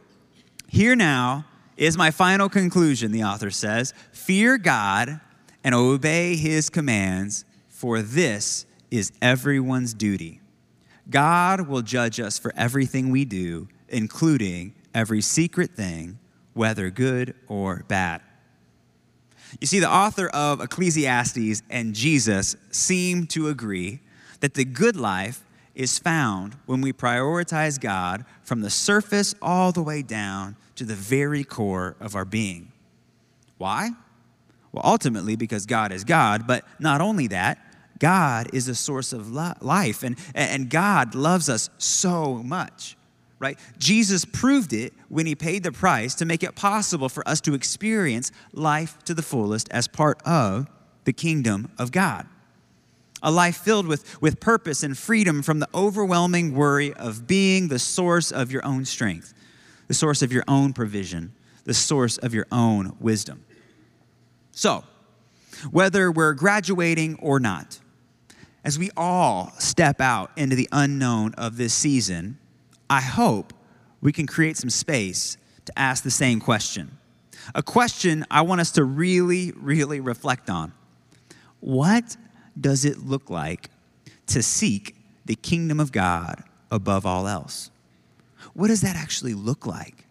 Here 0.68 0.96
now 0.96 1.46
is 1.78 1.98
my 1.98 2.12
final 2.12 2.50
conclusion, 2.50 3.14
the 3.14 3.24
author 3.24 3.50
says 3.50 3.94
Fear 4.12 4.58
God 4.58 5.22
and 5.64 5.74
obey 5.74 6.36
his 6.36 6.70
commands, 6.70 7.46
for 7.70 8.02
this 8.02 8.66
is 8.92 9.14
everyone's 9.22 9.94
duty. 9.94 10.42
God 11.10 11.68
will 11.68 11.82
judge 11.82 12.20
us 12.20 12.38
for 12.38 12.54
everything 12.56 13.10
we 13.10 13.26
do, 13.26 13.68
including 13.88 14.74
every 14.94 15.22
secret 15.22 15.72
thing, 15.72 16.20
whether 16.54 16.90
good 16.90 17.36
or 17.48 17.84
bad. 17.88 18.22
You 19.60 19.68
see, 19.68 19.80
the 19.80 19.92
author 19.92 20.28
of 20.28 20.62
Ecclesiastes 20.62 21.64
and 21.70 21.96
Jesus 21.96 22.56
seem 22.70 23.26
to 23.28 23.48
agree 23.48 24.00
that 24.42 24.54
the 24.54 24.66
good 24.66 24.96
life 24.96 25.44
is 25.74 25.98
found 25.98 26.56
when 26.66 26.82
we 26.82 26.94
prioritize 26.94 27.80
God 27.80 28.26
from 28.44 28.62
the 28.62 28.70
surface 28.70 29.34
all 29.42 29.72
the 29.72 29.82
way 29.82 30.02
down 30.02 30.56
to 30.76 30.86
the 30.86 30.96
very 30.96 31.44
core 31.44 31.96
of 32.00 32.16
our 32.16 32.26
being. 32.26 32.72
Why? 33.58 33.92
Well, 34.72 34.84
ultimately, 34.86 35.36
because 35.36 35.66
God 35.66 35.92
is 35.92 36.04
God, 36.04 36.46
but 36.46 36.64
not 36.80 37.02
only 37.02 37.28
that, 37.28 37.58
God 38.00 38.50
is 38.54 38.68
a 38.68 38.76
source 38.76 39.14
of 39.14 39.32
life, 39.32 40.04
and, 40.04 40.18
and 40.34 40.70
God 40.70 41.16
loves 41.16 41.50
us 41.50 41.70
so 41.78 42.36
much 42.44 42.96
right? 43.40 43.58
Jesus 43.78 44.26
proved 44.26 44.74
it 44.74 44.94
when 45.08 45.26
he 45.26 45.34
paid 45.34 45.64
the 45.64 45.72
price 45.72 46.14
to 46.16 46.26
make 46.26 46.44
it 46.44 46.56
possible 46.56 47.10
for 47.10 47.28
us 47.28 47.42
to 47.42 47.54
experience 47.54 48.32
life 48.52 49.02
to 49.06 49.14
the 49.14 49.22
fullest 49.22 49.70
as 49.72 49.88
part 49.88 50.22
of 50.24 50.68
the 51.06 51.14
kingdom 51.14 51.72
of 51.78 51.92
God. 51.92 52.28
A 53.24 53.32
life 53.32 53.58
filled 53.58 53.88
with, 53.88 54.22
with 54.22 54.40
purpose 54.40 54.84
and 54.84 54.98
freedom 54.98 55.42
from 55.42 55.60
the 55.60 55.70
overwhelming 55.74 56.54
worry 56.54 56.94
of 56.94 57.28
being 57.28 57.68
the 57.68 57.80
source 57.80 58.32
of 58.32 58.52
your 58.52 58.66
own 58.66 58.86
strength, 58.86 59.34
the 59.88 59.94
source 59.94 60.22
of 60.22 60.32
your 60.32 60.44
own 60.48 60.74
provision, 60.74 61.34
the 61.64 61.74
source 61.74 62.18
of 62.18 62.34
your 62.34 62.48
own 62.52 62.96
wisdom. 63.00 63.44
So, 64.52 64.84
whether 65.72 66.10
we're 66.12 66.34
graduating 66.34 67.18
or 67.22 67.40
not, 67.40 67.80
as 68.64 68.78
we 68.78 68.92
all 68.98 69.54
step 69.58 70.02
out 70.02 70.32
into 70.36 70.56
the 70.56 70.68
unknown 70.72 71.34
of 71.36 71.58
this 71.58 71.74
season, 71.74 72.38
I 72.90 73.02
hope 73.02 73.54
we 74.02 74.12
can 74.12 74.28
create 74.28 74.58
some 74.58 74.70
space 74.70 75.38
to 75.66 75.80
ask 75.80 76.04
the 76.04 76.12
same 76.12 76.40
question. 76.40 76.98
A 77.56 77.64
question 77.64 78.26
I 78.30 78.42
want 78.42 78.62
us 78.62 78.72
to 78.72 78.84
really, 78.84 79.54
really 79.56 80.00
reflect 80.00 80.50
on. 80.50 80.74
What 81.60 82.18
does 82.60 82.86
it 82.86 83.00
look 83.00 83.30
like 83.30 83.70
to 84.28 84.44
seek 84.44 84.96
the 85.26 85.36
kingdom 85.36 85.80
of 85.80 85.92
God 85.92 86.44
above 86.72 87.06
all 87.06 87.28
else? 87.28 87.72
What 88.54 88.68
does 88.68 88.82
that 88.82 88.96
actually 88.96 89.34
look 89.34 89.66
like 89.66 90.06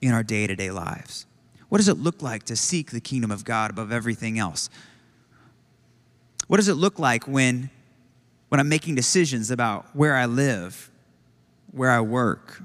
in 0.00 0.12
our 0.12 0.22
day 0.22 0.46
to 0.46 0.56
day 0.56 0.70
lives? 0.70 1.26
What 1.68 1.78
does 1.78 1.88
it 1.88 1.98
look 1.98 2.22
like 2.22 2.44
to 2.44 2.56
seek 2.56 2.90
the 2.90 3.00
kingdom 3.00 3.30
of 3.30 3.44
God 3.44 3.70
above 3.70 3.92
everything 3.92 4.38
else? 4.38 4.70
What 6.46 6.58
does 6.58 6.68
it 6.68 6.74
look 6.74 6.98
like 6.98 7.26
when, 7.26 7.70
when 8.48 8.60
I'm 8.60 8.68
making 8.68 8.94
decisions 8.94 9.50
about 9.50 9.86
where 9.94 10.14
I 10.14 10.26
live 10.26 10.90
where 11.76 11.90
I 11.90 12.00
work, 12.00 12.62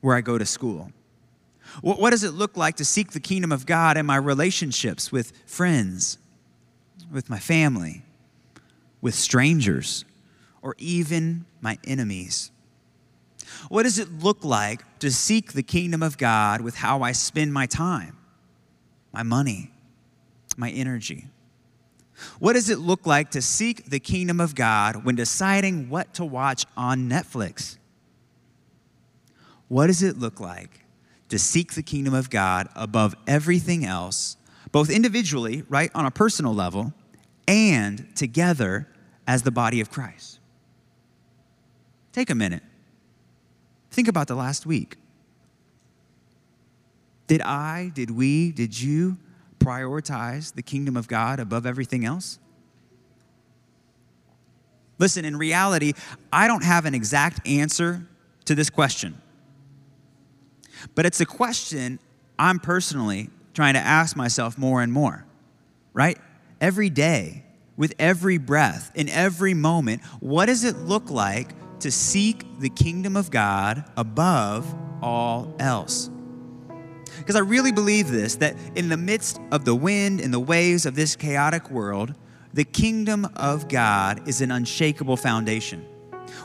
where 0.00 0.16
I 0.16 0.20
go 0.20 0.36
to 0.36 0.44
school? 0.44 0.90
What, 1.80 2.10
does 2.10 2.24
it 2.24 2.32
look 2.32 2.56
like 2.56 2.76
to 2.76 2.84
seek 2.84 3.12
the 3.12 3.20
kingdom 3.20 3.50
of 3.50 3.66
God 3.66 3.96
in 3.96 4.04
my 4.04 4.16
relationships 4.16 5.10
with 5.10 5.32
friends, 5.46 6.18
with 7.10 7.30
my 7.30 7.38
family, 7.38 8.02
with 9.00 9.14
strangers, 9.14 10.04
or 10.60 10.74
even 10.78 11.46
my 11.60 11.78
enemies? 11.84 12.50
What 13.68 13.84
does 13.84 13.98
it 13.98 14.10
look 14.10 14.44
like 14.44 14.82
to 14.98 15.10
seek 15.10 15.52
the 15.52 15.62
kingdom 15.62 16.02
of 16.02 16.18
God 16.18 16.60
with 16.60 16.76
how 16.76 17.02
I 17.02 17.12
spend 17.12 17.52
my 17.52 17.66
time, 17.66 18.16
my 19.12 19.22
money, 19.22 19.70
my 20.56 20.70
energy? 20.70 21.26
What 22.38 22.54
does 22.54 22.70
it 22.70 22.78
look 22.78 23.06
like 23.06 23.30
to 23.32 23.42
seek 23.42 23.86
the 23.86 24.00
kingdom 24.00 24.40
of 24.40 24.54
God 24.54 25.04
when 25.04 25.14
deciding 25.14 25.88
what 25.88 26.14
to 26.14 26.24
watch 26.24 26.64
on 26.76 27.08
Netflix? 27.08 27.78
What 29.68 29.86
does 29.86 30.02
it 30.02 30.18
look 30.18 30.40
like 30.40 30.80
to 31.28 31.38
seek 31.38 31.74
the 31.74 31.82
kingdom 31.82 32.14
of 32.14 32.30
God 32.30 32.68
above 32.74 33.14
everything 33.26 33.84
else, 33.84 34.36
both 34.72 34.90
individually, 34.90 35.64
right, 35.68 35.90
on 35.94 36.06
a 36.06 36.10
personal 36.10 36.54
level, 36.54 36.92
and 37.48 38.14
together 38.14 38.88
as 39.26 39.42
the 39.42 39.50
body 39.50 39.80
of 39.80 39.90
Christ? 39.90 40.38
Take 42.12 42.30
a 42.30 42.34
minute. 42.34 42.62
Think 43.90 44.08
about 44.08 44.28
the 44.28 44.34
last 44.34 44.66
week. 44.66 44.96
Did 47.26 47.40
I, 47.40 47.90
did 47.94 48.10
we, 48.10 48.52
did 48.52 48.78
you 48.78 49.16
prioritize 49.64 50.54
the 50.54 50.62
kingdom 50.62 50.96
of 50.96 51.08
God 51.08 51.40
above 51.40 51.66
everything 51.66 52.04
else? 52.04 52.38
Listen, 54.98 55.24
in 55.24 55.36
reality, 55.36 55.92
I 56.32 56.46
don't 56.46 56.62
have 56.62 56.86
an 56.86 56.94
exact 56.94 57.46
answer 57.46 58.06
to 58.44 58.54
this 58.54 58.70
question. 58.70 59.20
But 60.94 61.06
it's 61.06 61.20
a 61.20 61.26
question 61.26 61.98
I'm 62.38 62.58
personally 62.58 63.30
trying 63.54 63.74
to 63.74 63.80
ask 63.80 64.16
myself 64.16 64.58
more 64.58 64.82
and 64.82 64.92
more, 64.92 65.24
right? 65.92 66.18
Every 66.60 66.90
day, 66.90 67.44
with 67.76 67.94
every 67.98 68.38
breath, 68.38 68.92
in 68.94 69.08
every 69.08 69.54
moment, 69.54 70.02
what 70.20 70.46
does 70.46 70.64
it 70.64 70.76
look 70.76 71.10
like 71.10 71.80
to 71.80 71.90
seek 71.90 72.44
the 72.60 72.68
kingdom 72.68 73.16
of 73.16 73.30
God 73.30 73.84
above 73.96 74.72
all 75.02 75.54
else? 75.58 76.08
Because 77.18 77.36
I 77.36 77.40
really 77.40 77.72
believe 77.72 78.08
this 78.08 78.36
that 78.36 78.56
in 78.74 78.88
the 78.88 78.96
midst 78.96 79.40
of 79.50 79.64
the 79.64 79.74
wind 79.74 80.20
and 80.20 80.32
the 80.32 80.40
waves 80.40 80.86
of 80.86 80.94
this 80.94 81.16
chaotic 81.16 81.70
world, 81.70 82.14
the 82.52 82.64
kingdom 82.64 83.26
of 83.36 83.68
God 83.68 84.28
is 84.28 84.40
an 84.40 84.50
unshakable 84.50 85.16
foundation 85.16 85.84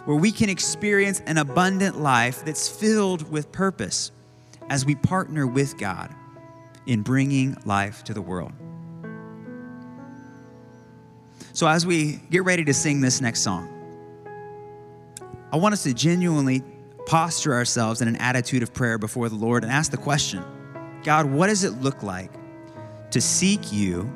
where 0.06 0.18
we 0.18 0.32
can 0.32 0.50
experience 0.50 1.22
an 1.26 1.38
abundant 1.38 2.00
life 2.00 2.44
that's 2.46 2.68
filled 2.68 3.30
with 3.32 3.52
purpose 3.52 4.12
as 4.70 4.86
we 4.86 4.96
partner 4.96 5.48
with 5.48 5.78
God 5.78 6.14
in 6.86 7.02
bringing 7.02 7.58
life 7.66 8.04
to 8.06 8.14
the 8.14 8.22
world. 8.22 8.52
So, 11.54 11.68
as 11.68 11.86
we 11.86 12.20
get 12.30 12.44
ready 12.44 12.64
to 12.66 12.74
sing 12.74 13.02
this 13.02 13.22
next 13.22 13.42
song, 13.42 13.68
I 15.52 15.58
want 15.58 15.74
us 15.74 15.84
to 15.84 15.94
genuinely 15.94 16.64
posture 17.06 17.54
ourselves 17.54 18.02
in 18.02 18.08
an 18.08 18.16
attitude 18.18 18.62
of 18.62 18.74
prayer 18.74 18.98
before 18.98 19.30
the 19.30 19.36
Lord 19.36 19.64
and 19.64 19.72
ask 19.72 19.92
the 19.92 19.98
question 19.98 20.44
God, 21.04 21.26
what 21.26 21.48
does 21.48 21.64
it 21.64 21.82
look 21.82 22.04
like 22.04 22.32
to 23.12 23.22
seek 23.22 23.72
you, 23.72 24.12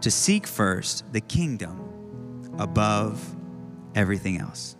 to 0.00 0.10
seek 0.10 0.46
first 0.46 1.04
the 1.12 1.20
kingdom 1.20 2.54
above 2.58 3.36
everything 3.94 4.38
else? 4.38 4.76